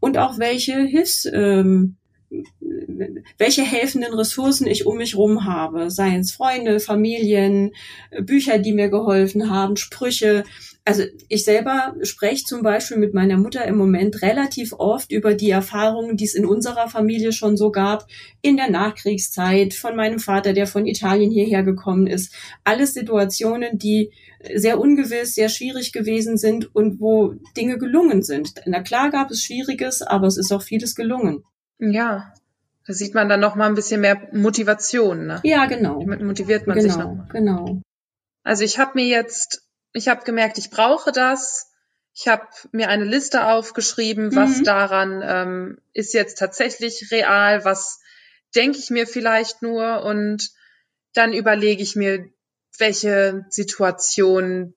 Und 0.00 0.18
auch 0.18 0.40
welche 0.40 0.80
Hilfs, 0.80 1.24
ähm, 1.32 1.96
welche 3.38 3.62
helfenden 3.62 4.12
Ressourcen 4.12 4.66
ich 4.66 4.86
um 4.86 4.96
mich 4.96 5.16
rum 5.16 5.44
habe, 5.44 5.88
seien 5.90 6.20
es 6.20 6.32
Freunde, 6.32 6.80
Familien, 6.80 7.70
Bücher, 8.20 8.58
die 8.58 8.72
mir 8.72 8.88
geholfen 8.88 9.50
haben, 9.50 9.76
Sprüche. 9.76 10.42
Also 10.90 11.04
ich 11.28 11.44
selber 11.44 11.94
spreche 12.02 12.44
zum 12.44 12.62
Beispiel 12.62 12.96
mit 12.96 13.14
meiner 13.14 13.36
Mutter 13.36 13.64
im 13.64 13.76
Moment 13.76 14.22
relativ 14.22 14.72
oft 14.72 15.12
über 15.12 15.34
die 15.34 15.50
Erfahrungen, 15.50 16.16
die 16.16 16.24
es 16.24 16.34
in 16.34 16.44
unserer 16.44 16.88
Familie 16.88 17.32
schon 17.32 17.56
so 17.56 17.70
gab, 17.70 18.06
in 18.42 18.56
der 18.56 18.70
Nachkriegszeit, 18.70 19.72
von 19.74 19.94
meinem 19.94 20.18
Vater, 20.18 20.52
der 20.52 20.66
von 20.66 20.86
Italien 20.86 21.30
hierher 21.30 21.62
gekommen 21.62 22.06
ist. 22.06 22.34
Alles 22.64 22.94
Situationen, 22.94 23.78
die 23.78 24.10
sehr 24.54 24.80
ungewiss, 24.80 25.34
sehr 25.34 25.48
schwierig 25.48 25.92
gewesen 25.92 26.36
sind 26.36 26.74
und 26.74 27.00
wo 27.00 27.34
Dinge 27.56 27.78
gelungen 27.78 28.22
sind. 28.22 28.54
Na 28.66 28.82
klar 28.82 29.10
gab 29.10 29.30
es 29.30 29.42
Schwieriges, 29.42 30.02
aber 30.02 30.26
es 30.26 30.36
ist 30.36 30.52
auch 30.52 30.62
vieles 30.62 30.94
gelungen. 30.94 31.44
Ja, 31.78 32.32
da 32.86 32.94
sieht 32.94 33.14
man 33.14 33.28
dann 33.28 33.38
noch 33.38 33.54
mal 33.54 33.68
ein 33.68 33.74
bisschen 33.74 34.00
mehr 34.00 34.28
Motivation. 34.32 35.26
Ne? 35.26 35.40
Ja, 35.44 35.66
genau. 35.66 36.00
Damit 36.00 36.22
motiviert 36.22 36.66
man 36.66 36.78
genau, 36.78 36.88
sich 36.88 36.96
noch. 36.96 37.28
Genau. 37.28 37.82
Also 38.42 38.64
ich 38.64 38.78
habe 38.78 38.92
mir 38.94 39.06
jetzt, 39.06 39.62
ich 39.92 40.08
habe 40.08 40.24
gemerkt, 40.24 40.58
ich 40.58 40.70
brauche 40.70 41.12
das. 41.12 41.72
Ich 42.12 42.28
habe 42.28 42.46
mir 42.72 42.88
eine 42.88 43.04
Liste 43.04 43.46
aufgeschrieben, 43.46 44.34
was 44.34 44.58
mhm. 44.58 44.64
daran 44.64 45.22
ähm, 45.24 45.78
ist 45.92 46.12
jetzt 46.12 46.38
tatsächlich 46.38 47.10
real, 47.10 47.64
was 47.64 48.00
denke 48.54 48.78
ich 48.78 48.90
mir 48.90 49.06
vielleicht 49.06 49.62
nur 49.62 50.02
und 50.02 50.50
dann 51.14 51.32
überlege 51.32 51.82
ich 51.82 51.96
mir, 51.96 52.28
welche 52.78 53.46
Situationen 53.48 54.74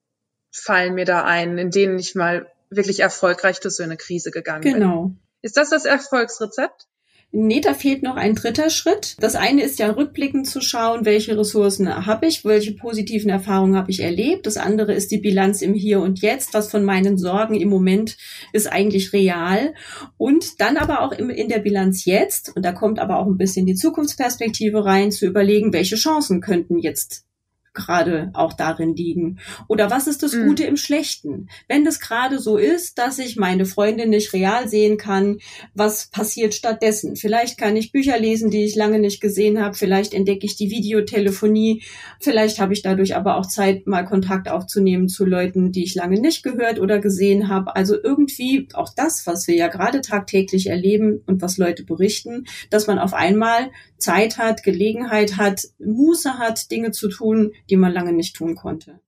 fallen 0.52 0.94
mir 0.94 1.06
da 1.06 1.24
ein, 1.24 1.58
in 1.58 1.72
denen 1.72 1.98
ich 1.98 2.16
mal 2.16 2.52
wirklich 2.70 3.00
erfolgreich 3.00 3.60
durch 3.60 3.76
so 3.76 3.84
eine 3.84 3.98
Krise 3.98 4.32
gegangen 4.32 4.62
genau. 4.62 4.74
bin. 4.74 4.80
Genau. 4.82 5.16
Ist 5.42 5.58
das 5.58 5.70
das 5.70 5.86
Erfolgsrezept? 5.86 6.88
Nee, 7.36 7.62
da 7.62 7.74
fehlt 7.74 8.04
noch 8.04 8.16
ein 8.16 8.36
dritter 8.36 8.70
Schritt. 8.70 9.16
Das 9.20 9.34
eine 9.34 9.64
ist 9.64 9.80
ja 9.80 9.90
rückblickend 9.90 10.46
zu 10.46 10.62
schauen, 10.62 11.04
welche 11.04 11.36
Ressourcen 11.36 12.06
habe 12.06 12.28
ich, 12.28 12.46
welche 12.46 12.74
positiven 12.74 13.32
Erfahrungen 13.32 13.76
habe 13.76 13.90
ich 13.90 14.02
erlebt. 14.02 14.46
Das 14.46 14.56
andere 14.58 14.94
ist 14.94 15.10
die 15.10 15.18
Bilanz 15.18 15.64
im 15.64 15.74
Hier 15.74 16.00
und 16.00 16.22
Jetzt. 16.22 16.54
Was 16.54 16.70
von 16.70 16.84
meinen 16.84 17.18
Sorgen 17.18 17.56
im 17.56 17.70
Moment 17.70 18.18
ist 18.52 18.72
eigentlich 18.72 19.14
real. 19.14 19.74
Und 20.16 20.62
dann 20.62 20.78
aber 20.78 21.02
auch 21.02 21.12
in 21.12 21.50
der 21.50 21.58
Bilanz 21.58 22.06
jetzt, 22.06 22.56
und 22.56 22.64
da 22.64 22.72
kommt 22.72 23.00
aber 23.00 23.18
auch 23.18 23.26
ein 23.26 23.38
bisschen 23.38 23.66
die 23.66 23.74
Zukunftsperspektive 23.74 24.86
rein, 24.86 25.12
zu 25.12 25.26
überlegen, 25.26 25.74
welche 25.74 25.96
Chancen 25.96 26.40
könnten 26.40 26.78
jetzt 26.78 27.26
gerade 27.74 28.32
auch 28.34 28.54
darin 28.54 28.96
liegen? 28.96 29.40
Oder 29.68 29.90
was 29.90 30.08
ist 30.08 30.24
das 30.24 30.34
mhm. 30.34 30.48
Gute 30.48 30.64
im 30.66 30.78
Schlechten? 30.78 31.50
Wenn 31.68 31.86
das 31.86 32.00
gerade 32.00 32.40
so 32.40 32.58
ist, 32.58 32.98
dass 32.98 33.20
ich 33.20 33.36
meine 33.36 33.66
Freundin 33.66 34.10
nicht 34.10 34.34
real 34.34 34.68
sehen 34.68 34.98
kann, 34.98 35.40
was 35.74 36.08
passiert 36.08 36.54
stattdessen? 36.54 37.16
Vielleicht 37.16 37.58
kann 37.58 37.76
ich 37.76 37.92
Bücher 37.92 38.20
lesen, 38.20 38.52
die 38.52 38.64
ich 38.64 38.76
lange 38.76 39.00
nicht 39.00 39.22
gesehen 39.22 39.62
habe. 39.62 39.76
Vielleicht 39.76 40.14
entdecke 40.14 40.46
ich 40.46 40.56
die 40.56 40.70
Videotelefonie. 40.70 41.84
Vielleicht 42.20 42.60
habe 42.60 42.74
ich 42.74 42.82
dadurch 42.82 43.16
aber 43.16 43.38
auch 43.38 43.48
Zeit, 43.48 43.88
mal 43.88 44.04
Kontakt 44.04 44.50
aufzunehmen 44.50 45.10
zu 45.10 45.26
Leuten, 45.26 45.72
die 45.72 45.84
ich 45.84 45.96
lange 45.96 46.20
nicht 46.20 46.44
gehört 46.44 46.80
oder 46.80 47.00
gesehen 47.00 47.50
habe. 47.50 47.76
Also 47.76 47.96
irgendwie 48.02 48.68
auch 48.74 48.94
das, 48.96 49.26
was 49.26 49.48
wir 49.48 49.56
ja 49.56 49.68
gerade 49.68 50.02
tagtäglich 50.02 50.68
erleben 50.68 51.22
und 51.26 51.42
was 51.42 51.58
Leute 51.58 51.84
berichten, 51.84 52.46
dass 52.70 52.88
man 52.88 53.00
auf 53.00 53.14
einmal 53.14 53.72
Zeit 53.98 54.38
hat, 54.38 54.64
Gelegenheit 54.64 55.38
hat, 55.38 55.62
Muße 55.80 56.38
hat, 56.38 56.70
Dinge 56.72 56.92
zu 56.92 57.08
tun, 57.08 57.54
die 57.70 57.78
man 57.78 57.94
lange 57.94 58.14
nicht 58.14 58.36
tun 58.36 58.56
konnte. 58.56 59.00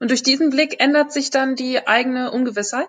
Und 0.00 0.10
durch 0.10 0.22
diesen 0.22 0.50
Blick 0.50 0.82
ändert 0.82 1.12
sich 1.12 1.30
dann 1.30 1.54
die 1.54 1.86
eigene 1.86 2.32
Ungewissheit? 2.32 2.88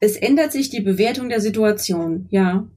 Es 0.00 0.16
ändert 0.16 0.52
sich 0.52 0.68
die 0.70 0.80
Bewertung 0.80 1.28
der 1.28 1.40
Situation, 1.40 2.26
ja, 2.30 2.68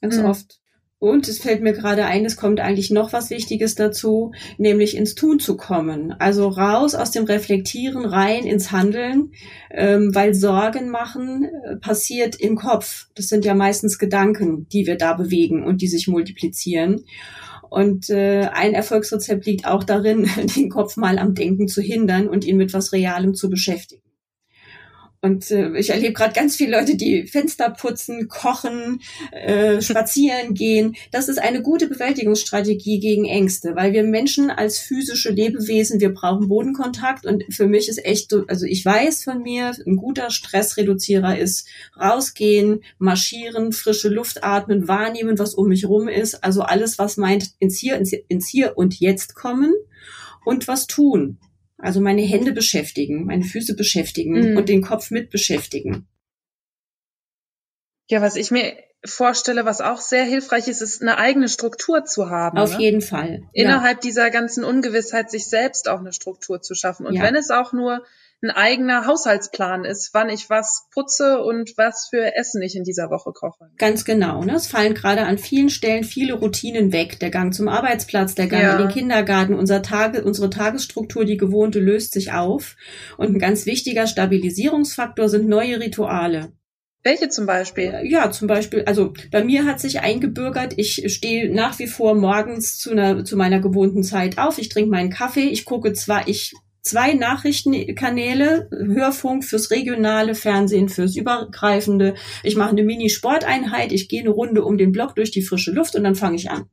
ganz 0.00 0.16
mhm. 0.16 0.24
oft. 0.24 0.58
Und 0.98 1.28
es 1.28 1.38
fällt 1.38 1.60
mir 1.60 1.74
gerade 1.74 2.06
ein, 2.06 2.24
es 2.24 2.38
kommt 2.38 2.60
eigentlich 2.60 2.90
noch 2.90 3.12
was 3.12 3.28
Wichtiges 3.28 3.74
dazu, 3.74 4.32
nämlich 4.56 4.96
ins 4.96 5.14
Tun 5.14 5.38
zu 5.38 5.54
kommen. 5.58 6.12
Also 6.12 6.48
raus 6.48 6.94
aus 6.94 7.10
dem 7.10 7.24
Reflektieren, 7.24 8.06
rein 8.06 8.46
ins 8.46 8.72
Handeln, 8.72 9.32
ähm, 9.70 10.14
weil 10.14 10.32
Sorgen 10.32 10.88
machen 10.88 11.44
äh, 11.44 11.76
passiert 11.76 12.36
im 12.40 12.56
Kopf. 12.56 13.08
Das 13.16 13.26
sind 13.26 13.44
ja 13.44 13.54
meistens 13.54 13.98
Gedanken, 13.98 14.66
die 14.70 14.86
wir 14.86 14.96
da 14.96 15.12
bewegen 15.12 15.62
und 15.62 15.82
die 15.82 15.88
sich 15.88 16.08
multiplizieren. 16.08 17.04
Und 17.70 18.10
äh, 18.10 18.48
ein 18.52 18.74
Erfolgsrezept 18.74 19.46
liegt 19.46 19.66
auch 19.66 19.84
darin, 19.84 20.28
den 20.56 20.70
Kopf 20.70 20.96
mal 20.96 21.18
am 21.18 21.34
Denken 21.34 21.68
zu 21.68 21.82
hindern 21.82 22.28
und 22.28 22.44
ihn 22.44 22.56
mit 22.56 22.72
was 22.72 22.92
Realem 22.92 23.34
zu 23.34 23.50
beschäftigen. 23.50 24.03
Und 25.24 25.50
äh, 25.50 25.74
ich 25.78 25.88
erlebe 25.88 26.12
gerade 26.12 26.34
ganz 26.34 26.54
viele 26.54 26.78
Leute, 26.78 26.96
die 26.96 27.26
Fenster 27.26 27.70
putzen, 27.70 28.28
kochen, 28.28 29.00
äh, 29.32 29.80
spazieren 29.80 30.52
gehen. 30.52 30.96
Das 31.12 31.30
ist 31.30 31.38
eine 31.38 31.62
gute 31.62 31.88
Bewältigungsstrategie 31.88 33.00
gegen 33.00 33.24
Ängste, 33.24 33.74
weil 33.74 33.94
wir 33.94 34.04
Menschen 34.04 34.50
als 34.50 34.78
physische 34.78 35.30
Lebewesen, 35.30 35.98
wir 35.98 36.12
brauchen 36.12 36.48
Bodenkontakt. 36.48 37.24
Und 37.24 37.42
für 37.48 37.66
mich 37.66 37.88
ist 37.88 38.04
echt 38.04 38.28
so, 38.28 38.44
also 38.48 38.66
ich 38.66 38.84
weiß 38.84 39.24
von 39.24 39.40
mir, 39.40 39.72
ein 39.86 39.96
guter 39.96 40.28
Stressreduzierer 40.28 41.38
ist 41.38 41.68
rausgehen, 41.98 42.84
marschieren, 42.98 43.72
frische 43.72 44.10
Luft 44.10 44.44
atmen, 44.44 44.88
wahrnehmen, 44.88 45.38
was 45.38 45.54
um 45.54 45.68
mich 45.68 45.88
rum 45.88 46.06
ist. 46.06 46.44
Also 46.44 46.60
alles, 46.60 46.98
was 46.98 47.16
meint 47.16 47.52
ins 47.60 47.78
Hier, 47.78 47.96
ins, 47.96 48.12
ins 48.12 48.46
Hier 48.46 48.76
und 48.76 49.00
Jetzt 49.00 49.34
kommen 49.34 49.72
und 50.44 50.68
was 50.68 50.86
tun. 50.86 51.38
Also 51.84 52.00
meine 52.00 52.22
Hände 52.22 52.52
beschäftigen, 52.52 53.26
meine 53.26 53.44
Füße 53.44 53.76
beschäftigen 53.76 54.52
mhm. 54.52 54.56
und 54.56 54.70
den 54.70 54.80
Kopf 54.80 55.10
mit 55.10 55.30
beschäftigen. 55.30 56.08
Ja, 58.08 58.22
was 58.22 58.36
ich 58.36 58.50
mir 58.50 58.74
vorstelle, 59.04 59.66
was 59.66 59.82
auch 59.82 60.00
sehr 60.00 60.24
hilfreich 60.24 60.66
ist, 60.66 60.80
ist 60.80 61.02
eine 61.02 61.18
eigene 61.18 61.46
Struktur 61.48 62.06
zu 62.06 62.30
haben. 62.30 62.56
Auf 62.56 62.78
ne? 62.78 62.84
jeden 62.84 63.02
Fall. 63.02 63.42
Innerhalb 63.52 63.98
ja. 63.98 64.00
dieser 64.00 64.30
ganzen 64.30 64.64
Ungewissheit 64.64 65.30
sich 65.30 65.46
selbst 65.46 65.86
auch 65.88 66.00
eine 66.00 66.14
Struktur 66.14 66.62
zu 66.62 66.74
schaffen. 66.74 67.06
Und 67.06 67.16
ja. 67.16 67.22
wenn 67.22 67.34
es 67.34 67.50
auch 67.50 67.74
nur 67.74 68.02
ein 68.44 68.50
eigener 68.50 69.06
Haushaltsplan 69.06 69.84
ist, 69.84 70.10
wann 70.12 70.28
ich 70.28 70.50
was 70.50 70.86
putze 70.92 71.42
und 71.42 71.72
was 71.76 72.08
für 72.10 72.36
Essen 72.36 72.60
ich 72.60 72.76
in 72.76 72.84
dieser 72.84 73.10
Woche 73.10 73.32
koche. 73.32 73.70
Ganz 73.78 74.04
genau. 74.04 74.44
Ne? 74.44 74.54
Es 74.54 74.66
fallen 74.66 74.94
gerade 74.94 75.22
an 75.22 75.38
vielen 75.38 75.70
Stellen 75.70 76.04
viele 76.04 76.34
Routinen 76.34 76.92
weg. 76.92 77.18
Der 77.20 77.30
Gang 77.30 77.54
zum 77.54 77.68
Arbeitsplatz, 77.68 78.34
der 78.34 78.46
Gang 78.46 78.62
ja. 78.62 78.72
in 78.72 78.82
den 78.82 78.88
Kindergarten, 78.88 79.54
unser 79.54 79.82
Tage, 79.82 80.22
unsere 80.22 80.50
Tagesstruktur, 80.50 81.24
die 81.24 81.38
gewohnte, 81.38 81.80
löst 81.80 82.12
sich 82.12 82.32
auf. 82.32 82.76
Und 83.16 83.34
ein 83.34 83.38
ganz 83.38 83.64
wichtiger 83.64 84.06
Stabilisierungsfaktor 84.06 85.30
sind 85.30 85.48
neue 85.48 85.80
Rituale. 85.80 86.52
Welche 87.02 87.28
zum 87.28 87.44
Beispiel? 87.44 88.00
Ja, 88.04 88.30
zum 88.30 88.48
Beispiel, 88.48 88.84
also 88.86 89.12
bei 89.30 89.44
mir 89.44 89.66
hat 89.66 89.78
sich 89.78 90.00
eingebürgert, 90.00 90.72
ich 90.78 91.04
stehe 91.12 91.54
nach 91.54 91.78
wie 91.78 91.86
vor 91.86 92.14
morgens 92.14 92.78
zu, 92.78 92.92
einer, 92.92 93.26
zu 93.26 93.36
meiner 93.36 93.60
gewohnten 93.60 94.02
Zeit 94.02 94.38
auf, 94.38 94.56
ich 94.56 94.70
trinke 94.70 94.90
meinen 94.90 95.10
Kaffee, 95.10 95.48
ich 95.48 95.66
gucke 95.66 95.92
zwar, 95.92 96.28
ich 96.28 96.54
zwei 96.84 97.14
Nachrichtenkanäle, 97.14 98.68
Hörfunk 98.70 99.44
fürs 99.44 99.70
regionale, 99.70 100.34
Fernsehen 100.34 100.88
fürs 100.88 101.16
übergreifende. 101.16 102.14
Ich 102.42 102.56
mache 102.56 102.70
eine 102.70 102.82
Mini-Sporteinheit, 102.82 103.90
ich 103.90 104.08
gehe 104.08 104.20
eine 104.20 104.30
Runde 104.30 104.64
um 104.64 104.78
den 104.78 104.92
Block 104.92 105.16
durch 105.16 105.30
die 105.30 105.42
frische 105.42 105.72
Luft 105.72 105.96
und 105.96 106.04
dann 106.04 106.14
fange 106.14 106.36
ich 106.36 106.50
an. 106.50 106.66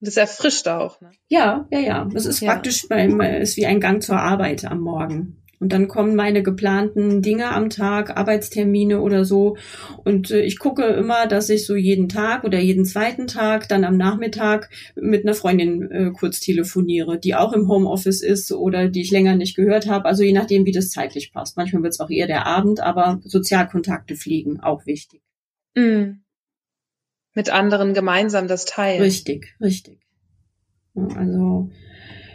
Das 0.00 0.16
erfrischt 0.16 0.66
auch, 0.66 1.00
ne? 1.00 1.12
Ja, 1.28 1.68
ja, 1.70 1.78
ja. 1.78 2.08
Das 2.12 2.26
ist 2.26 2.40
ja. 2.40 2.50
praktisch 2.52 2.88
beim, 2.88 3.20
ist 3.20 3.56
wie 3.56 3.66
ein 3.66 3.80
Gang 3.80 4.02
zur 4.02 4.18
Arbeit 4.18 4.64
am 4.64 4.80
Morgen. 4.80 5.41
Und 5.62 5.72
dann 5.72 5.86
kommen 5.86 6.16
meine 6.16 6.42
geplanten 6.42 7.22
Dinge 7.22 7.52
am 7.52 7.70
Tag, 7.70 8.16
Arbeitstermine 8.16 9.00
oder 9.00 9.24
so. 9.24 9.56
Und 10.02 10.32
äh, 10.32 10.40
ich 10.40 10.58
gucke 10.58 10.82
immer, 10.82 11.28
dass 11.28 11.48
ich 11.50 11.66
so 11.66 11.76
jeden 11.76 12.08
Tag 12.08 12.42
oder 12.42 12.58
jeden 12.58 12.84
zweiten 12.84 13.28
Tag 13.28 13.68
dann 13.68 13.84
am 13.84 13.96
Nachmittag 13.96 14.70
mit 14.96 15.24
einer 15.24 15.34
Freundin 15.34 15.88
äh, 15.92 16.10
kurz 16.10 16.40
telefoniere, 16.40 17.16
die 17.16 17.36
auch 17.36 17.52
im 17.52 17.68
Homeoffice 17.68 18.22
ist 18.22 18.50
oder 18.50 18.88
die 18.88 19.02
ich 19.02 19.12
länger 19.12 19.36
nicht 19.36 19.54
gehört 19.54 19.88
habe. 19.88 20.06
Also 20.06 20.24
je 20.24 20.32
nachdem, 20.32 20.66
wie 20.66 20.72
das 20.72 20.90
zeitlich 20.90 21.32
passt. 21.32 21.56
Manchmal 21.56 21.84
wird 21.84 21.92
es 21.92 22.00
auch 22.00 22.10
eher 22.10 22.26
der 22.26 22.44
Abend, 22.44 22.80
aber 22.80 23.20
Sozialkontakte 23.22 24.16
fliegen 24.16 24.58
auch 24.58 24.84
wichtig. 24.84 25.22
Mm. 25.76 26.22
Mit 27.34 27.50
anderen 27.50 27.94
gemeinsam 27.94 28.48
das 28.48 28.64
teilen. 28.64 29.00
Richtig, 29.00 29.54
richtig. 29.60 30.00
Also 30.96 31.70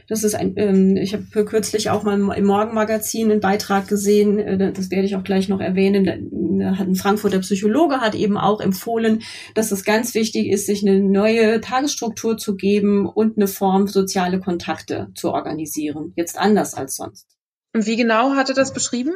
das 0.08 0.24
ist 0.24 0.36
ein, 0.36 0.54
ähm, 0.56 0.98
ich 0.98 1.14
habe 1.14 1.46
kürzlich 1.46 1.90
auch 1.90 2.04
mal 2.04 2.20
im 2.36 2.46
Morgenmagazin 2.46 3.32
einen 3.32 3.42
Beitrag 3.42 3.88
gesehen, 3.88 4.40
äh, 4.40 4.72
das 4.72 4.90
werde 4.90 5.06
ich 5.06 5.16
auch 5.16 5.24
gleich 5.24 5.50
noch 5.50 5.60
erwähnen. 5.60 6.06
Da 6.60 6.78
hat 6.78 6.88
ein 6.88 6.96
Frankfurter 6.96 7.40
Psychologe 7.40 7.98
hat 7.98 8.16
eben 8.16 8.38
auch 8.38 8.62
empfohlen, 8.62 9.22
dass 9.54 9.72
es 9.72 9.84
ganz 9.84 10.16
wichtig 10.16 10.48
ist, 10.48 10.66
sich 10.66 10.82
eine 10.88 11.00
neue 11.00 11.62
Tagesstruktur 11.62 12.38
zu 12.38 12.56
geben 12.56 13.08
und 13.08 13.38
eine 13.38 13.48
Form 13.48 13.88
soziale 13.88 14.40
Kontakte 14.40 15.10
zu 15.14 15.32
organisieren. 15.32 16.14
Jetzt 16.16 16.38
anders 16.38 16.74
als 16.74 16.96
sonst. 16.96 17.37
Und 17.74 17.86
wie 17.86 17.95
genau 17.95 18.36
hat 18.36 18.50
er 18.50 18.55
das 18.55 18.74
beschrieben? 18.74 19.13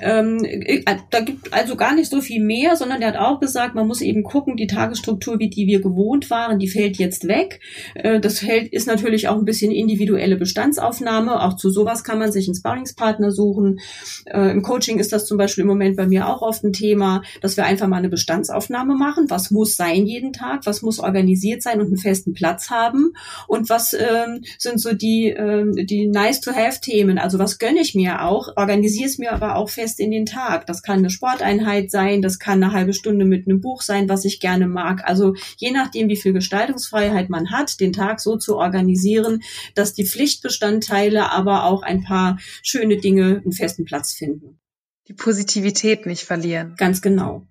Ähm, 0.00 0.44
äh, 0.44 0.82
da 1.10 1.20
gibt 1.20 1.52
also 1.52 1.76
gar 1.76 1.94
nicht 1.94 2.10
so 2.10 2.20
viel 2.20 2.42
mehr, 2.42 2.76
sondern 2.76 3.00
der 3.00 3.10
hat 3.10 3.16
auch 3.16 3.40
gesagt, 3.40 3.74
man 3.74 3.86
muss 3.86 4.00
eben 4.00 4.22
gucken, 4.22 4.56
die 4.56 4.66
Tagesstruktur, 4.66 5.38
wie 5.38 5.48
die 5.48 5.66
wir 5.66 5.80
gewohnt 5.80 6.30
waren, 6.30 6.58
die 6.58 6.68
fällt 6.68 6.96
jetzt 6.98 7.28
weg. 7.28 7.60
Äh, 7.94 8.20
das 8.20 8.40
fällt, 8.40 8.72
ist 8.72 8.86
natürlich 8.86 9.28
auch 9.28 9.36
ein 9.36 9.44
bisschen 9.44 9.70
individuelle 9.70 10.36
Bestandsaufnahme. 10.36 11.42
Auch 11.42 11.56
zu 11.56 11.70
sowas 11.70 12.02
kann 12.02 12.18
man 12.18 12.32
sich 12.32 12.48
einen 12.48 12.56
Sparringspartner 12.56 13.30
suchen. 13.30 13.78
Äh, 14.26 14.50
Im 14.50 14.62
Coaching 14.62 14.98
ist 14.98 15.12
das 15.12 15.26
zum 15.26 15.38
Beispiel 15.38 15.62
im 15.62 15.68
Moment 15.68 15.96
bei 15.96 16.06
mir 16.06 16.28
auch 16.28 16.42
oft 16.42 16.64
ein 16.64 16.72
Thema, 16.72 17.22
dass 17.40 17.56
wir 17.56 17.64
einfach 17.64 17.86
mal 17.86 17.98
eine 17.98 18.08
Bestandsaufnahme 18.08 18.96
machen. 18.96 19.26
Was 19.28 19.50
muss 19.50 19.76
sein 19.76 20.06
jeden 20.06 20.32
Tag? 20.32 20.66
Was 20.66 20.82
muss 20.82 20.98
organisiert 20.98 21.62
sein 21.62 21.80
und 21.80 21.86
einen 21.86 21.96
festen 21.96 22.34
Platz 22.34 22.70
haben? 22.70 23.12
Und 23.46 23.68
was 23.68 23.92
ähm, 23.92 24.42
sind 24.58 24.80
so 24.80 24.94
die, 24.94 25.28
ähm, 25.28 25.74
die 25.74 26.08
nice-to-have-Themen? 26.08 27.18
Also 27.18 27.38
was 27.38 27.58
gönne 27.70 27.82
ich 27.82 27.94
mir 27.94 28.22
auch? 28.22 28.56
Organisiere 28.56 29.08
es 29.08 29.18
mir 29.18 29.32
aber 29.32 29.54
auch 29.54 29.70
fest 29.70 30.00
in 30.00 30.10
den 30.10 30.26
Tag. 30.26 30.66
Das 30.66 30.82
kann 30.82 30.98
eine 30.98 31.10
Sporteinheit 31.10 31.92
sein, 31.92 32.20
das 32.20 32.40
kann 32.40 32.60
eine 32.62 32.72
halbe 32.72 32.92
Stunde 32.92 33.24
mit 33.24 33.46
einem 33.46 33.60
Buch 33.60 33.82
sein, 33.82 34.08
was 34.08 34.24
ich 34.24 34.40
gerne 34.40 34.66
mag. 34.66 35.04
Also 35.04 35.34
je 35.56 35.70
nachdem, 35.70 36.08
wie 36.08 36.16
viel 36.16 36.32
Gestaltungsfreiheit 36.32 37.30
man 37.30 37.52
hat, 37.52 37.78
den 37.78 37.92
Tag 37.92 38.20
so 38.20 38.36
zu 38.36 38.56
organisieren, 38.56 39.42
dass 39.76 39.94
die 39.94 40.04
Pflichtbestandteile 40.04 41.30
aber 41.30 41.64
auch 41.64 41.82
ein 41.82 42.02
paar 42.02 42.40
schöne 42.64 42.96
Dinge 42.96 43.40
einen 43.44 43.52
festen 43.52 43.84
Platz 43.84 44.14
finden. 44.14 44.58
Die 45.06 45.14
Positivität 45.14 46.06
nicht 46.06 46.24
verlieren. 46.24 46.74
Ganz 46.76 47.00
genau. 47.00 47.46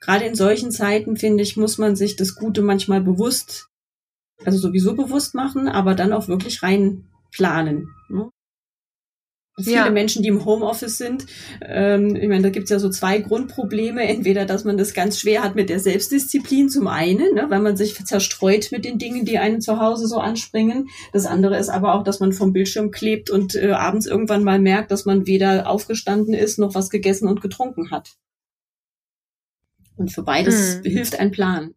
Gerade 0.00 0.26
in 0.26 0.34
solchen 0.34 0.70
Zeiten, 0.70 1.16
finde 1.16 1.42
ich, 1.42 1.56
muss 1.56 1.78
man 1.78 1.96
sich 1.96 2.16
das 2.16 2.34
Gute 2.34 2.60
manchmal 2.60 3.00
bewusst, 3.00 3.68
also 4.44 4.58
sowieso 4.58 4.94
bewusst 4.94 5.34
machen, 5.34 5.66
aber 5.66 5.94
dann 5.94 6.12
auch 6.12 6.28
wirklich 6.28 6.62
rein 6.62 7.08
planen. 7.30 7.88
Ne? 8.10 8.28
Viele 9.60 9.76
ja. 9.76 9.90
Menschen, 9.90 10.22
die 10.22 10.30
im 10.30 10.46
Homeoffice 10.46 10.96
sind, 10.96 11.26
ähm, 11.60 12.16
ich 12.16 12.26
meine, 12.26 12.42
da 12.42 12.48
gibt's 12.48 12.70
ja 12.70 12.78
so 12.78 12.88
zwei 12.88 13.18
Grundprobleme. 13.18 14.02
Entweder, 14.02 14.46
dass 14.46 14.64
man 14.64 14.78
das 14.78 14.94
ganz 14.94 15.20
schwer 15.20 15.42
hat 15.42 15.54
mit 15.54 15.68
der 15.68 15.78
Selbstdisziplin 15.78 16.70
zum 16.70 16.86
einen, 16.86 17.34
ne, 17.34 17.46
weil 17.50 17.60
man 17.60 17.76
sich 17.76 17.94
zerstreut 18.02 18.72
mit 18.72 18.86
den 18.86 18.98
Dingen, 18.98 19.26
die 19.26 19.38
einen 19.38 19.60
zu 19.60 19.78
Hause 19.78 20.06
so 20.06 20.18
anspringen. 20.18 20.88
Das 21.12 21.26
andere 21.26 21.58
ist 21.58 21.68
aber 21.68 21.94
auch, 21.94 22.02
dass 22.02 22.18
man 22.18 22.32
vom 22.32 22.54
Bildschirm 22.54 22.90
klebt 22.90 23.28
und 23.28 23.54
äh, 23.54 23.72
abends 23.72 24.06
irgendwann 24.06 24.42
mal 24.42 24.58
merkt, 24.58 24.90
dass 24.90 25.04
man 25.04 25.26
weder 25.26 25.68
aufgestanden 25.68 26.32
ist, 26.32 26.58
noch 26.58 26.74
was 26.74 26.88
gegessen 26.88 27.28
und 27.28 27.42
getrunken 27.42 27.90
hat. 27.90 28.14
Und 29.96 30.10
für 30.10 30.22
beides 30.22 30.76
hm. 30.76 30.90
hilft 30.90 31.20
ein 31.20 31.30
Plan 31.30 31.74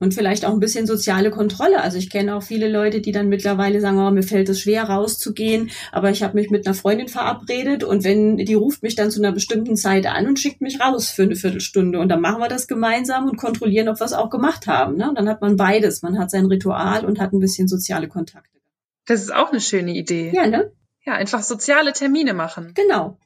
und 0.00 0.14
vielleicht 0.14 0.44
auch 0.44 0.52
ein 0.52 0.60
bisschen 0.60 0.86
soziale 0.86 1.30
Kontrolle. 1.30 1.80
Also 1.80 1.98
ich 1.98 2.10
kenne 2.10 2.34
auch 2.34 2.42
viele 2.42 2.68
Leute, 2.68 3.00
die 3.00 3.12
dann 3.12 3.28
mittlerweile 3.28 3.80
sagen, 3.80 3.98
oh, 3.98 4.10
mir 4.10 4.24
fällt 4.24 4.48
es 4.48 4.60
schwer 4.60 4.84
rauszugehen, 4.84 5.70
aber 5.92 6.10
ich 6.10 6.22
habe 6.24 6.36
mich 6.36 6.50
mit 6.50 6.66
einer 6.66 6.74
Freundin 6.74 7.08
verabredet 7.08 7.84
und 7.84 8.02
wenn 8.02 8.36
die 8.38 8.54
ruft 8.54 8.82
mich 8.82 8.96
dann 8.96 9.10
zu 9.10 9.20
einer 9.20 9.32
bestimmten 9.32 9.76
Zeit 9.76 10.06
an 10.06 10.26
und 10.26 10.40
schickt 10.40 10.60
mich 10.60 10.80
raus 10.80 11.10
für 11.10 11.22
eine 11.22 11.36
Viertelstunde 11.36 12.00
und 12.00 12.08
dann 12.08 12.20
machen 12.20 12.40
wir 12.40 12.48
das 12.48 12.66
gemeinsam 12.66 13.28
und 13.28 13.36
kontrollieren, 13.36 13.88
ob 13.88 14.00
wir 14.00 14.06
es 14.06 14.12
auch 14.12 14.30
gemacht 14.30 14.66
haben. 14.66 14.96
Ne? 14.96 15.12
dann 15.14 15.28
hat 15.28 15.42
man 15.42 15.56
beides. 15.56 16.02
Man 16.02 16.18
hat 16.18 16.30
sein 16.30 16.46
Ritual 16.46 17.04
und 17.04 17.20
hat 17.20 17.32
ein 17.32 17.40
bisschen 17.40 17.68
soziale 17.68 18.08
Kontakte. 18.08 18.58
Das 19.06 19.20
ist 19.20 19.32
auch 19.34 19.50
eine 19.50 19.60
schöne 19.60 19.92
Idee. 19.92 20.32
Ja, 20.34 20.46
ne? 20.46 20.72
Ja, 21.04 21.14
einfach 21.14 21.42
soziale 21.42 21.92
Termine 21.92 22.32
machen. 22.32 22.72
Genau. 22.74 23.18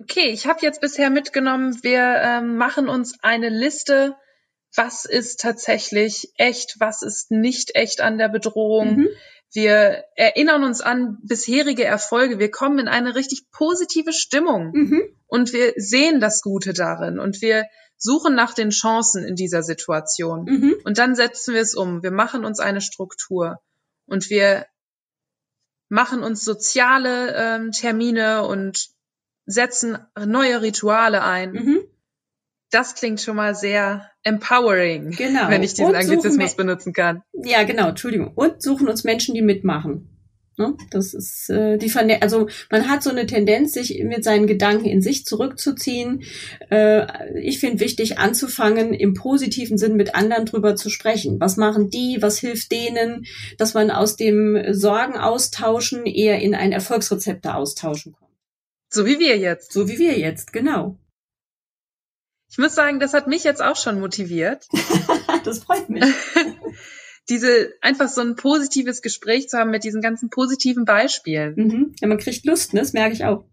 Okay, 0.00 0.30
ich 0.30 0.46
habe 0.46 0.60
jetzt 0.62 0.80
bisher 0.80 1.10
mitgenommen, 1.10 1.76
wir 1.82 2.00
ähm, 2.22 2.56
machen 2.56 2.88
uns 2.88 3.18
eine 3.22 3.48
Liste 3.48 4.14
was 4.74 5.04
ist 5.04 5.40
tatsächlich 5.40 6.32
echt, 6.36 6.76
was 6.78 7.02
ist 7.02 7.30
nicht 7.30 7.74
echt 7.74 8.00
an 8.00 8.18
der 8.18 8.28
Bedrohung. 8.28 8.96
Mhm. 8.96 9.08
Wir 9.52 10.04
erinnern 10.14 10.62
uns 10.62 10.80
an 10.80 11.18
bisherige 11.22 11.84
Erfolge. 11.84 12.38
Wir 12.38 12.50
kommen 12.50 12.78
in 12.78 12.88
eine 12.88 13.14
richtig 13.14 13.50
positive 13.50 14.12
Stimmung 14.12 14.72
mhm. 14.72 15.02
und 15.26 15.52
wir 15.52 15.72
sehen 15.76 16.20
das 16.20 16.42
Gute 16.42 16.74
darin 16.74 17.18
und 17.18 17.40
wir 17.40 17.64
suchen 17.96 18.34
nach 18.34 18.54
den 18.54 18.70
Chancen 18.70 19.24
in 19.24 19.34
dieser 19.34 19.62
Situation. 19.62 20.44
Mhm. 20.44 20.76
Und 20.84 20.98
dann 20.98 21.14
setzen 21.14 21.54
wir 21.54 21.62
es 21.62 21.74
um. 21.74 22.02
Wir 22.02 22.12
machen 22.12 22.44
uns 22.44 22.60
eine 22.60 22.80
Struktur 22.80 23.58
und 24.06 24.30
wir 24.30 24.66
machen 25.88 26.22
uns 26.22 26.44
soziale 26.44 27.34
ähm, 27.34 27.72
Termine 27.72 28.46
und 28.46 28.90
setzen 29.46 29.98
neue 30.26 30.60
Rituale 30.60 31.24
ein. 31.24 31.52
Mhm. 31.52 31.77
Das 32.70 32.94
klingt 32.94 33.20
schon 33.20 33.36
mal 33.36 33.54
sehr 33.54 34.10
empowering, 34.22 35.12
genau. 35.12 35.48
wenn 35.48 35.62
ich 35.62 35.74
diesen 35.74 35.94
Anglizismus 35.94 36.54
benutzen 36.54 36.92
kann. 36.92 37.22
Ja, 37.32 37.62
genau, 37.62 37.88
Entschuldigung. 37.88 38.32
Und 38.34 38.62
suchen 38.62 38.88
uns 38.88 39.04
Menschen, 39.04 39.34
die 39.34 39.42
mitmachen. 39.42 40.18
Ne? 40.58 40.76
Das 40.90 41.14
ist 41.14 41.48
äh, 41.50 41.78
die 41.78 41.88
Verne 41.88 42.20
also 42.20 42.48
man 42.68 42.88
hat 42.88 43.04
so 43.04 43.10
eine 43.10 43.26
Tendenz, 43.26 43.74
sich 43.74 44.02
mit 44.02 44.24
seinen 44.24 44.48
Gedanken 44.48 44.86
in 44.86 45.00
sich 45.00 45.24
zurückzuziehen. 45.24 46.24
Äh, 46.68 47.06
ich 47.40 47.60
finde 47.60 47.78
wichtig, 47.78 48.18
anzufangen, 48.18 48.92
im 48.92 49.14
positiven 49.14 49.78
Sinn 49.78 49.94
mit 49.94 50.16
anderen 50.16 50.46
drüber 50.46 50.74
zu 50.74 50.90
sprechen. 50.90 51.38
Was 51.38 51.56
machen 51.56 51.90
die? 51.90 52.18
Was 52.20 52.38
hilft 52.38 52.72
denen? 52.72 53.24
Dass 53.56 53.74
man 53.74 53.92
aus 53.92 54.16
dem 54.16 54.74
Sorgen 54.74 55.16
austauschen 55.16 56.06
eher 56.06 56.40
in 56.40 56.56
ein 56.56 56.72
Erfolgsrezepte 56.72 57.54
austauschen 57.54 58.12
kommt. 58.12 58.32
So 58.90 59.06
wie 59.06 59.20
wir 59.20 59.38
jetzt. 59.38 59.72
So 59.72 59.88
wie 59.88 59.98
wir 59.98 60.18
jetzt, 60.18 60.52
genau. 60.52 60.98
Ich 62.50 62.58
muss 62.58 62.74
sagen, 62.74 62.98
das 62.98 63.14
hat 63.14 63.26
mich 63.26 63.44
jetzt 63.44 63.62
auch 63.62 63.76
schon 63.76 64.00
motiviert. 64.00 64.66
das 65.44 65.60
freut 65.60 65.88
mich. 65.88 66.04
Diese 67.28 67.74
einfach 67.82 68.08
so 68.08 68.22
ein 68.22 68.36
positives 68.36 69.02
Gespräch 69.02 69.50
zu 69.50 69.58
haben 69.58 69.70
mit 69.70 69.84
diesen 69.84 70.00
ganzen 70.00 70.30
positiven 70.30 70.86
Beispielen. 70.86 71.54
Mhm. 71.56 71.94
Ja, 72.00 72.08
man 72.08 72.18
kriegt 72.18 72.46
Lust, 72.46 72.72
ne? 72.72 72.80
Das 72.80 72.94
merke 72.94 73.12
ich 73.12 73.26
auch. 73.26 73.44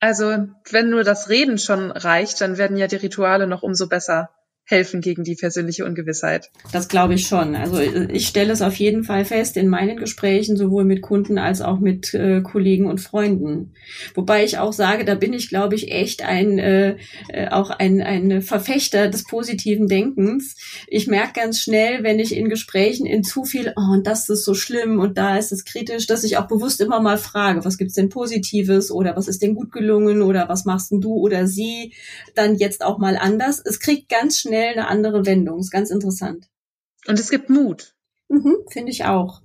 Also, 0.00 0.48
wenn 0.70 0.90
nur 0.90 1.02
das 1.02 1.30
Reden 1.30 1.58
schon 1.58 1.90
reicht, 1.90 2.40
dann 2.40 2.58
werden 2.58 2.76
ja 2.76 2.86
die 2.88 2.96
Rituale 2.96 3.46
noch 3.46 3.62
umso 3.62 3.88
besser 3.88 4.30
helfen 4.70 5.00
gegen 5.00 5.24
die 5.24 5.34
persönliche 5.34 5.84
Ungewissheit. 5.84 6.50
Das 6.72 6.88
glaube 6.88 7.14
ich 7.14 7.26
schon. 7.26 7.56
Also 7.56 7.80
ich 7.80 8.28
stelle 8.28 8.52
es 8.52 8.62
auf 8.62 8.76
jeden 8.76 9.02
Fall 9.02 9.24
fest 9.24 9.56
in 9.56 9.68
meinen 9.68 9.96
Gesprächen, 9.96 10.56
sowohl 10.56 10.84
mit 10.84 11.02
Kunden 11.02 11.38
als 11.38 11.60
auch 11.60 11.80
mit 11.80 12.14
äh, 12.14 12.40
Kollegen 12.40 12.86
und 12.86 13.00
Freunden. 13.00 13.74
Wobei 14.14 14.44
ich 14.44 14.58
auch 14.58 14.72
sage, 14.72 15.04
da 15.04 15.16
bin 15.16 15.32
ich, 15.32 15.48
glaube 15.48 15.74
ich, 15.74 15.90
echt 15.90 16.22
ein 16.22 16.58
äh, 16.58 16.96
äh, 17.28 17.48
auch 17.48 17.70
ein, 17.70 18.00
ein 18.00 18.42
Verfechter 18.42 19.08
des 19.08 19.24
positiven 19.24 19.88
Denkens. 19.88 20.56
Ich 20.86 21.08
merke 21.08 21.40
ganz 21.40 21.60
schnell, 21.60 22.04
wenn 22.04 22.20
ich 22.20 22.34
in 22.34 22.48
Gesprächen 22.48 23.06
in 23.06 23.24
zu 23.24 23.44
viel, 23.44 23.72
oh, 23.76 23.92
und 23.94 24.06
das 24.06 24.28
ist 24.28 24.44
so 24.44 24.54
schlimm 24.54 25.00
und 25.00 25.18
da 25.18 25.36
ist 25.36 25.50
es 25.50 25.64
kritisch, 25.64 26.06
dass 26.06 26.22
ich 26.22 26.36
auch 26.36 26.46
bewusst 26.46 26.80
immer 26.80 27.00
mal 27.00 27.18
frage, 27.18 27.64
was 27.64 27.76
gibt's 27.76 27.94
denn 27.94 28.08
Positives 28.08 28.92
oder 28.92 29.16
was 29.16 29.26
ist 29.26 29.42
denn 29.42 29.56
gut 29.56 29.72
gelungen 29.72 30.22
oder 30.22 30.48
was 30.48 30.64
machst 30.64 30.92
denn 30.92 31.00
du 31.00 31.14
oder 31.14 31.48
sie 31.48 31.92
dann 32.36 32.56
jetzt 32.56 32.84
auch 32.84 32.98
mal 32.98 33.16
anders. 33.16 33.60
Es 33.64 33.80
kriegt 33.80 34.08
ganz 34.08 34.38
schnell 34.38 34.59
schnell 34.60 34.72
eine 34.72 34.88
andere 34.88 35.26
Wendung. 35.26 35.60
Ist 35.60 35.70
ganz 35.70 35.90
interessant. 35.90 36.46
Und 37.06 37.18
es 37.18 37.30
gibt 37.30 37.48
Mut. 37.48 37.94
Mhm, 38.28 38.56
Finde 38.70 38.92
ich 38.92 39.04
auch. 39.04 39.42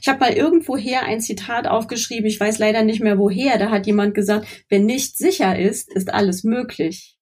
Ich 0.00 0.08
habe 0.08 0.20
mal 0.20 0.32
irgendwoher 0.32 1.02
ein 1.04 1.20
Zitat 1.20 1.66
aufgeschrieben, 1.66 2.26
ich 2.26 2.38
weiß 2.38 2.58
leider 2.58 2.82
nicht 2.82 3.00
mehr 3.00 3.18
woher, 3.18 3.58
da 3.58 3.70
hat 3.70 3.86
jemand 3.86 4.14
gesagt, 4.14 4.46
wenn 4.68 4.84
nicht 4.84 5.16
sicher 5.16 5.58
ist, 5.58 5.90
ist 5.94 6.12
alles 6.12 6.44
möglich. 6.44 7.16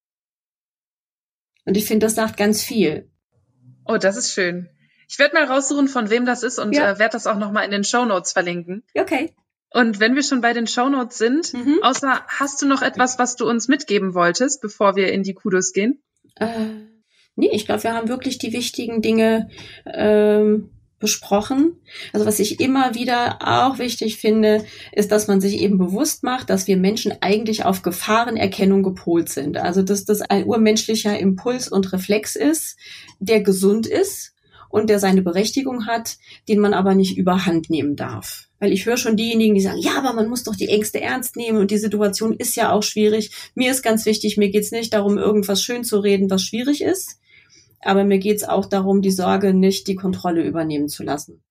Und 1.64 1.76
ich 1.76 1.84
finde, 1.84 2.06
das 2.06 2.16
sagt 2.16 2.36
ganz 2.36 2.62
viel. 2.62 3.08
Oh, 3.84 3.98
das 3.98 4.16
ist 4.16 4.32
schön. 4.32 4.68
Ich 5.08 5.18
werde 5.18 5.34
mal 5.34 5.44
raussuchen, 5.44 5.86
von 5.86 6.10
wem 6.10 6.24
das 6.24 6.42
ist 6.42 6.58
und 6.58 6.74
ja. 6.74 6.92
äh, 6.92 6.98
werde 6.98 7.12
das 7.12 7.26
auch 7.26 7.38
nochmal 7.38 7.64
in 7.64 7.70
den 7.70 7.84
Show 7.84 8.04
Notes 8.04 8.32
verlinken. 8.32 8.82
Okay. 8.94 9.34
Und 9.70 10.00
wenn 10.00 10.16
wir 10.16 10.22
schon 10.22 10.40
bei 10.40 10.52
den 10.52 10.66
Show 10.66 10.88
Notes 10.88 11.18
sind, 11.18 11.54
mhm. 11.54 11.80
außer 11.82 12.24
hast 12.26 12.62
du 12.62 12.66
noch 12.66 12.82
etwas, 12.82 13.18
was 13.18 13.36
du 13.36 13.48
uns 13.48 13.68
mitgeben 13.68 14.14
wolltest, 14.14 14.60
bevor 14.60 14.96
wir 14.96 15.12
in 15.12 15.22
die 15.22 15.34
Kudos 15.34 15.72
gehen? 15.72 16.02
Äh 16.36 16.89
Nee, 17.40 17.50
ich 17.52 17.66
glaube, 17.66 17.82
wir 17.82 17.94
haben 17.94 18.08
wirklich 18.08 18.38
die 18.38 18.52
wichtigen 18.52 19.02
Dinge 19.02 19.48
ähm, 19.86 20.70
besprochen. 21.00 21.76
Also 22.12 22.26
was 22.26 22.38
ich 22.38 22.60
immer 22.60 22.94
wieder 22.94 23.38
auch 23.40 23.78
wichtig 23.78 24.18
finde, 24.18 24.64
ist, 24.92 25.10
dass 25.10 25.26
man 25.26 25.40
sich 25.40 25.58
eben 25.58 25.78
bewusst 25.78 26.22
macht, 26.22 26.50
dass 26.50 26.66
wir 26.66 26.76
Menschen 26.76 27.14
eigentlich 27.22 27.64
auf 27.64 27.82
Gefahrenerkennung 27.82 28.82
gepolt 28.82 29.30
sind. 29.30 29.56
Also 29.56 29.82
dass 29.82 30.04
das 30.04 30.20
ein 30.20 30.44
urmenschlicher 30.44 31.18
Impuls 31.18 31.68
und 31.68 31.92
Reflex 31.92 32.36
ist, 32.36 32.76
der 33.18 33.40
gesund 33.40 33.86
ist 33.86 34.34
und 34.68 34.90
der 34.90 35.00
seine 35.00 35.22
Berechtigung 35.22 35.86
hat, 35.86 36.18
den 36.48 36.60
man 36.60 36.74
aber 36.74 36.94
nicht 36.94 37.16
überhand 37.16 37.70
nehmen 37.70 37.96
darf. 37.96 38.48
Weil 38.60 38.72
ich 38.72 38.84
höre 38.84 38.98
schon 38.98 39.16
diejenigen, 39.16 39.54
die 39.54 39.62
sagen, 39.62 39.80
ja, 39.80 39.96
aber 39.96 40.12
man 40.12 40.28
muss 40.28 40.44
doch 40.44 40.54
die 40.54 40.68
Ängste 40.68 41.00
ernst 41.00 41.34
nehmen 41.34 41.58
und 41.58 41.70
die 41.70 41.78
Situation 41.78 42.34
ist 42.34 42.56
ja 42.56 42.72
auch 42.72 42.82
schwierig. 42.82 43.32
Mir 43.54 43.70
ist 43.70 43.82
ganz 43.82 44.04
wichtig, 44.04 44.36
mir 44.36 44.50
geht's 44.50 44.70
nicht 44.70 44.92
darum, 44.92 45.16
irgendwas 45.16 45.62
schön 45.62 45.82
zu 45.82 45.98
reden, 45.98 46.28
was 46.28 46.42
schwierig 46.42 46.82
ist, 46.82 47.20
aber 47.80 48.04
mir 48.04 48.18
geht 48.18 48.36
es 48.36 48.44
auch 48.44 48.66
darum, 48.66 49.02
die 49.02 49.10
Sorge 49.10 49.54
nicht 49.54 49.86
die 49.86 49.96
Kontrolle 49.96 50.44
übernehmen 50.44 50.88
zu 50.88 51.02
lassen. 51.02 51.42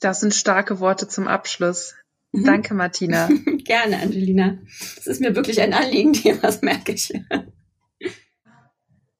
Das 0.00 0.20
sind 0.20 0.34
starke 0.34 0.80
Worte 0.80 1.08
zum 1.08 1.26
Abschluss. 1.28 1.94
Mhm. 2.32 2.44
Danke, 2.44 2.74
Martina. 2.74 3.28
Gerne, 3.64 4.00
Angelina. 4.00 4.58
Das 4.96 5.06
ist 5.06 5.20
mir 5.20 5.34
wirklich 5.34 5.60
ein 5.60 5.72
Anliegen, 5.72 6.12
das 6.42 6.62
merke 6.62 6.92
ich. 6.92 7.12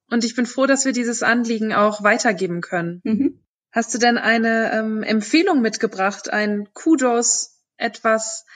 Und 0.09 0.25
ich 0.25 0.35
bin 0.37 0.47
froh, 0.47 0.67
dass 0.67 0.85
wir 0.85 0.93
dieses 0.93 1.23
Anliegen 1.23 1.73
auch 1.73 2.03
weitergeben 2.03 2.61
können. 2.61 3.01
Mhm. 3.05 3.43
Hast 3.73 3.93
du 3.95 3.99
denn 3.99 4.19
eine 4.19 4.73
ähm, 4.73 5.03
Empfehlung 5.03 5.61
mitgebracht, 5.61 6.33
ein 6.33 6.69
Kudos, 6.73 7.61
etwas, 7.77 8.47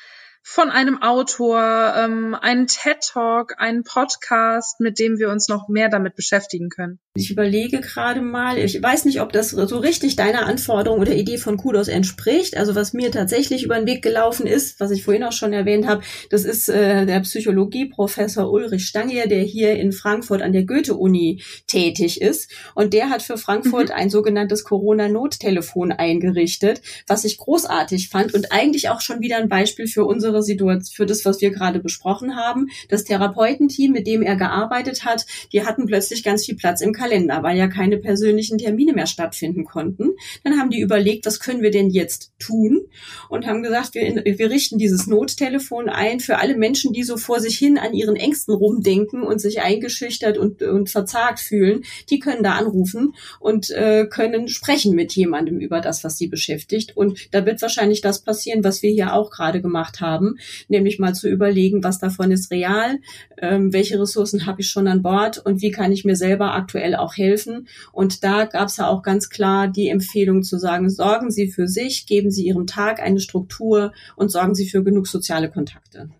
von 0.43 0.71
einem 0.71 1.03
Autor, 1.03 1.95
ähm, 1.97 2.35
einen 2.35 2.67
TED-Talk, 2.67 3.57
einen 3.59 3.85
Podcast, 3.85 4.81
mit 4.81 4.99
dem 4.99 5.19
wir 5.19 5.29
uns 5.31 5.49
noch 5.49 5.69
mehr 5.69 5.89
damit 5.89 6.17
beschäftigen 6.17 6.71
können? 6.71 6.99
Ich 7.17 7.29
überlege 7.29 7.81
gerade 7.81 8.21
mal, 8.21 8.57
ich 8.57 8.81
weiß 8.81 9.05
nicht, 9.05 9.21
ob 9.21 9.33
das 9.33 9.51
so 9.51 9.79
richtig 9.79 10.15
deiner 10.15 10.47
Anforderung 10.47 11.01
oder 11.01 11.13
Idee 11.13 11.39
von 11.39 11.57
Kudos 11.57 11.89
entspricht. 11.89 12.57
Also 12.57 12.77
was 12.77 12.93
mir 12.93 13.11
tatsächlich 13.11 13.65
über 13.65 13.75
den 13.75 13.89
Weg 13.89 14.01
gelaufen 14.03 14.47
ist, 14.47 14.79
was 14.79 14.93
ich 14.93 15.03
vorhin 15.03 15.25
auch 15.25 15.33
schon 15.33 15.53
erwähnt 15.53 15.89
habe, 15.89 16.05
das 16.31 16.45
ist 16.45 16.69
äh, 16.69 17.07
der 17.07 17.19
Psychologieprofessor 17.19 18.49
Ulrich 18.49 18.87
Stangier, 18.87 19.27
der 19.27 19.43
hier 19.43 19.73
in 19.73 19.91
Frankfurt 19.91 20.41
an 20.41 20.53
der 20.53 20.63
Goethe-Uni 20.63 21.43
tätig 21.67 22.21
ist. 22.21 22.49
Und 22.77 22.95
der 22.95 23.11
hat 23.11 23.23
für 23.23 23.37
Frankfurt 23.37 23.89
mhm. 23.89 23.95
ein 23.97 24.11
sogenanntes 24.11 24.63
Corona-Nottelefon 24.63 25.91
eingerichtet, 25.91 26.81
was 27.09 27.25
ich 27.25 27.39
großartig 27.39 28.09
fand 28.09 28.35
und 28.35 28.53
eigentlich 28.53 28.89
auch 28.89 29.01
schon 29.01 29.21
wieder 29.21 29.39
ein 29.39 29.49
Beispiel 29.49 29.89
für 29.89 30.05
unsere 30.05 30.45
Situation, 30.45 30.85
für 30.85 31.07
das, 31.07 31.25
was 31.25 31.41
wir 31.41 31.51
gerade 31.51 31.81
besprochen 31.81 32.37
haben. 32.37 32.69
Das 32.89 33.03
Therapeutenteam, 33.03 33.91
mit 33.91 34.07
dem 34.07 34.23
er 34.23 34.37
gearbeitet 34.37 35.05
hat, 35.05 35.27
die 35.53 35.67
hatten 35.67 35.87
plötzlich 35.87 36.23
ganz 36.23 36.47
viel 36.47 36.55
Platz 36.55 36.81
im 36.81 36.93
Kalender, 37.01 37.43
weil 37.43 37.57
ja 37.57 37.67
keine 37.67 37.97
persönlichen 37.97 38.59
Termine 38.59 38.93
mehr 38.93 39.07
stattfinden 39.07 39.65
konnten. 39.65 40.11
Dann 40.45 40.59
haben 40.59 40.71
die 40.71 40.81
überlegt, 40.81 41.25
was 41.25 41.41
können 41.41 41.63
wir 41.63 41.71
denn 41.71 41.89
jetzt 41.89 42.33
tun? 42.39 42.83
Und 43.29 43.47
haben 43.47 43.63
gesagt, 43.63 43.95
wir, 43.95 44.23
wir 44.25 44.51
richten 44.51 44.77
dieses 44.77 45.07
Nottelefon 45.07 45.89
ein 45.89 46.21
für 46.21 46.39
alle 46.39 46.57
Menschen, 46.57 46.93
die 46.93 47.03
so 47.03 47.17
vor 47.17 47.41
sich 47.41 47.57
hin 47.57 47.79
an 47.79 47.95
ihren 47.95 48.17
Ängsten 48.17 48.55
rumdenken 48.55 49.23
und 49.23 49.41
sich 49.41 49.63
eingeschüchtert 49.63 50.37
und, 50.37 50.63
und 50.63 50.91
verzagt 50.91 51.41
fühlen. 51.41 51.85
Die 52.11 52.19
können 52.19 52.43
da 52.43 52.53
anrufen 52.53 53.15
und 53.39 53.71
äh, 53.71 54.07
können 54.07 54.49
sprechen 54.49 54.95
mit 54.95 55.13
jemandem 55.13 55.59
über 55.59 55.81
das, 55.81 56.05
was 56.05 56.19
sie 56.19 56.27
beschäftigt. 56.27 56.97
Und 56.97 57.33
da 57.33 57.47
wird 57.47 57.63
wahrscheinlich 57.63 58.03
das 58.03 58.23
passieren, 58.23 58.63
was 58.63 58.83
wir 58.83 58.91
hier 58.91 59.15
auch 59.15 59.31
gerade 59.31 59.63
gemacht 59.63 60.01
haben, 60.01 60.37
nämlich 60.69 60.99
mal 60.99 61.15
zu 61.15 61.29
überlegen, 61.29 61.83
was 61.83 61.99
davon 61.99 62.31
ist 62.31 62.51
real, 62.51 62.99
ähm, 63.39 63.73
welche 63.73 63.99
Ressourcen 63.99 64.45
habe 64.47 64.61
ich 64.61 64.69
schon 64.69 64.87
an 64.87 65.03
Bord 65.03 65.39
und 65.39 65.63
wie 65.63 65.71
kann 65.71 65.93
ich 65.93 66.05
mir 66.05 66.17
selber 66.17 66.55
aktuell 66.55 66.90
auch 66.95 67.17
helfen. 67.17 67.69
Und 67.93 68.25
da 68.25 68.45
gab 68.45 68.69
es 68.69 68.77
ja 68.77 68.89
auch 68.89 69.03
ganz 69.03 69.29
klar 69.29 69.69
die 69.69 69.89
Empfehlung 69.89 70.43
zu 70.43 70.59
sagen, 70.59 70.91
sorgen 70.91 71.31
Sie 71.31 71.51
für 71.51 71.69
sich, 71.69 72.07
geben 72.07 72.31
Sie 72.31 72.45
Ihrem 72.45 72.67
Tag 72.67 73.01
eine 73.01 73.21
Struktur 73.21 73.93
und 74.17 74.31
sorgen 74.31 74.55
Sie 74.55 74.69
für 74.69 74.83
genug 74.83 75.07
soziale 75.07 75.51
Kontakte. 75.51 76.11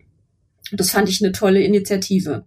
Das 0.71 0.91
fand 0.91 1.09
ich 1.09 1.23
eine 1.23 1.33
tolle 1.33 1.61
Initiative. 1.61 2.45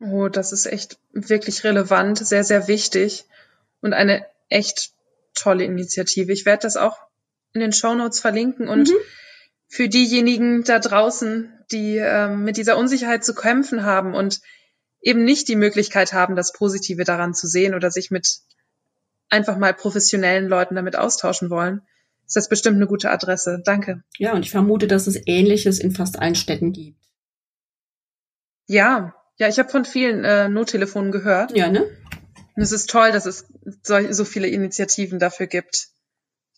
Oh, 0.00 0.28
das 0.28 0.52
ist 0.52 0.66
echt 0.66 0.98
wirklich 1.12 1.64
relevant, 1.64 2.18
sehr, 2.18 2.44
sehr 2.44 2.68
wichtig 2.68 3.24
und 3.80 3.92
eine 3.92 4.24
echt 4.48 4.92
tolle 5.34 5.64
Initiative. 5.64 6.32
Ich 6.32 6.46
werde 6.46 6.62
das 6.62 6.76
auch 6.76 6.98
in 7.52 7.60
den 7.60 7.72
Show 7.72 7.94
Notes 7.94 8.20
verlinken 8.20 8.68
und 8.68 8.88
mhm. 8.88 8.96
für 9.66 9.88
diejenigen 9.88 10.62
da 10.64 10.78
draußen, 10.78 11.52
die 11.72 11.96
ähm, 11.96 12.44
mit 12.44 12.56
dieser 12.56 12.78
Unsicherheit 12.78 13.24
zu 13.24 13.34
kämpfen 13.34 13.82
haben 13.82 14.14
und 14.14 14.40
eben 15.00 15.24
nicht 15.24 15.48
die 15.48 15.56
Möglichkeit 15.56 16.12
haben, 16.12 16.36
das 16.36 16.52
Positive 16.52 17.04
daran 17.04 17.34
zu 17.34 17.46
sehen 17.46 17.74
oder 17.74 17.90
sich 17.90 18.10
mit 18.10 18.40
einfach 19.30 19.58
mal 19.58 19.74
professionellen 19.74 20.48
Leuten 20.48 20.74
damit 20.74 20.96
austauschen 20.96 21.50
wollen, 21.50 21.82
ist 22.26 22.36
das 22.36 22.48
bestimmt 22.48 22.76
eine 22.76 22.86
gute 22.86 23.10
Adresse. 23.10 23.62
Danke. 23.64 24.02
Ja, 24.18 24.34
und 24.34 24.44
ich 24.44 24.50
vermute, 24.50 24.86
dass 24.86 25.06
es 25.06 25.20
Ähnliches 25.26 25.78
in 25.78 25.92
fast 25.92 26.18
allen 26.18 26.34
Städten 26.34 26.72
gibt. 26.72 26.98
Ja, 28.66 29.14
ja, 29.38 29.48
ich 29.48 29.58
habe 29.58 29.70
von 29.70 29.84
vielen 29.84 30.24
äh, 30.24 30.48
Nottelefonen 30.48 31.12
gehört. 31.12 31.56
Ja, 31.56 31.70
ne? 31.70 31.84
Und 32.54 32.62
es 32.62 32.72
ist 32.72 32.90
toll, 32.90 33.12
dass 33.12 33.24
es 33.24 33.46
so, 33.82 34.12
so 34.12 34.24
viele 34.24 34.48
Initiativen 34.48 35.18
dafür 35.18 35.46
gibt, 35.46 35.88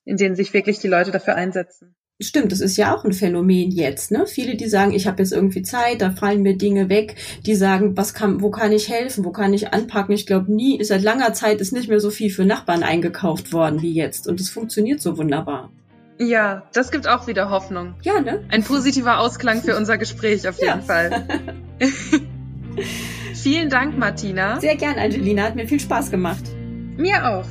in 0.04 0.16
denen 0.16 0.34
sich 0.34 0.54
wirklich 0.54 0.78
die 0.78 0.88
Leute 0.88 1.10
dafür 1.10 1.34
einsetzen. 1.34 1.94
Stimmt, 2.22 2.52
das 2.52 2.60
ist 2.60 2.76
ja 2.76 2.94
auch 2.94 3.04
ein 3.04 3.12
Phänomen 3.12 3.70
jetzt. 3.70 4.10
Ne? 4.10 4.26
Viele, 4.26 4.54
die 4.54 4.68
sagen, 4.68 4.92
ich 4.92 5.06
habe 5.06 5.22
jetzt 5.22 5.32
irgendwie 5.32 5.62
Zeit, 5.62 6.02
da 6.02 6.10
fallen 6.10 6.42
mir 6.42 6.56
Dinge 6.56 6.90
weg, 6.90 7.16
die 7.46 7.54
sagen, 7.54 7.96
was 7.96 8.12
kann, 8.12 8.42
wo 8.42 8.50
kann 8.50 8.72
ich 8.72 8.90
helfen, 8.90 9.24
wo 9.24 9.30
kann 9.30 9.54
ich 9.54 9.72
anpacken? 9.72 10.14
Ich 10.14 10.26
glaube, 10.26 10.52
nie, 10.52 10.82
seit 10.84 11.02
langer 11.02 11.32
Zeit 11.32 11.60
ist 11.60 11.72
nicht 11.72 11.88
mehr 11.88 12.00
so 12.00 12.10
viel 12.10 12.30
für 12.30 12.44
Nachbarn 12.44 12.82
eingekauft 12.82 13.54
worden 13.54 13.80
wie 13.80 13.94
jetzt. 13.94 14.28
Und 14.28 14.38
es 14.38 14.50
funktioniert 14.50 15.00
so 15.00 15.16
wunderbar. 15.16 15.70
Ja, 16.18 16.64
das 16.74 16.90
gibt 16.90 17.08
auch 17.08 17.26
wieder 17.26 17.48
Hoffnung. 17.48 17.94
Ja, 18.02 18.20
ne? 18.20 18.44
Ein 18.50 18.62
positiver 18.62 19.20
Ausklang 19.20 19.62
für 19.62 19.74
unser 19.74 19.96
Gespräch 19.96 20.46
auf 20.46 20.58
jeden 20.58 20.68
ja. 20.68 20.80
Fall. 20.80 21.26
Vielen 23.34 23.70
Dank, 23.70 23.96
Martina. 23.96 24.60
Sehr 24.60 24.76
gern, 24.76 24.98
Angelina. 24.98 25.44
Hat 25.44 25.56
mir 25.56 25.66
viel 25.66 25.80
Spaß 25.80 26.10
gemacht. 26.10 26.44
Mir 26.96 27.26
auch. 27.26 27.46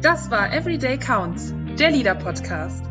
Das 0.00 0.30
war 0.30 0.52
Everyday 0.52 0.96
Counts, 0.96 1.52
der 1.78 1.92
Leader 1.92 2.16
Podcast. 2.16 2.82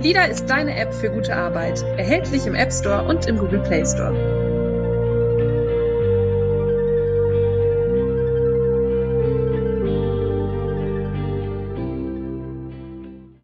Leader 0.00 0.26
ist 0.30 0.46
deine 0.46 0.74
App 0.76 0.94
für 0.94 1.10
gute 1.10 1.36
Arbeit, 1.36 1.82
erhältlich 1.98 2.46
im 2.46 2.54
App 2.54 2.72
Store 2.72 3.04
und 3.04 3.26
im 3.26 3.36
Google 3.36 3.60
Play 3.60 3.84
Store. 3.84 4.51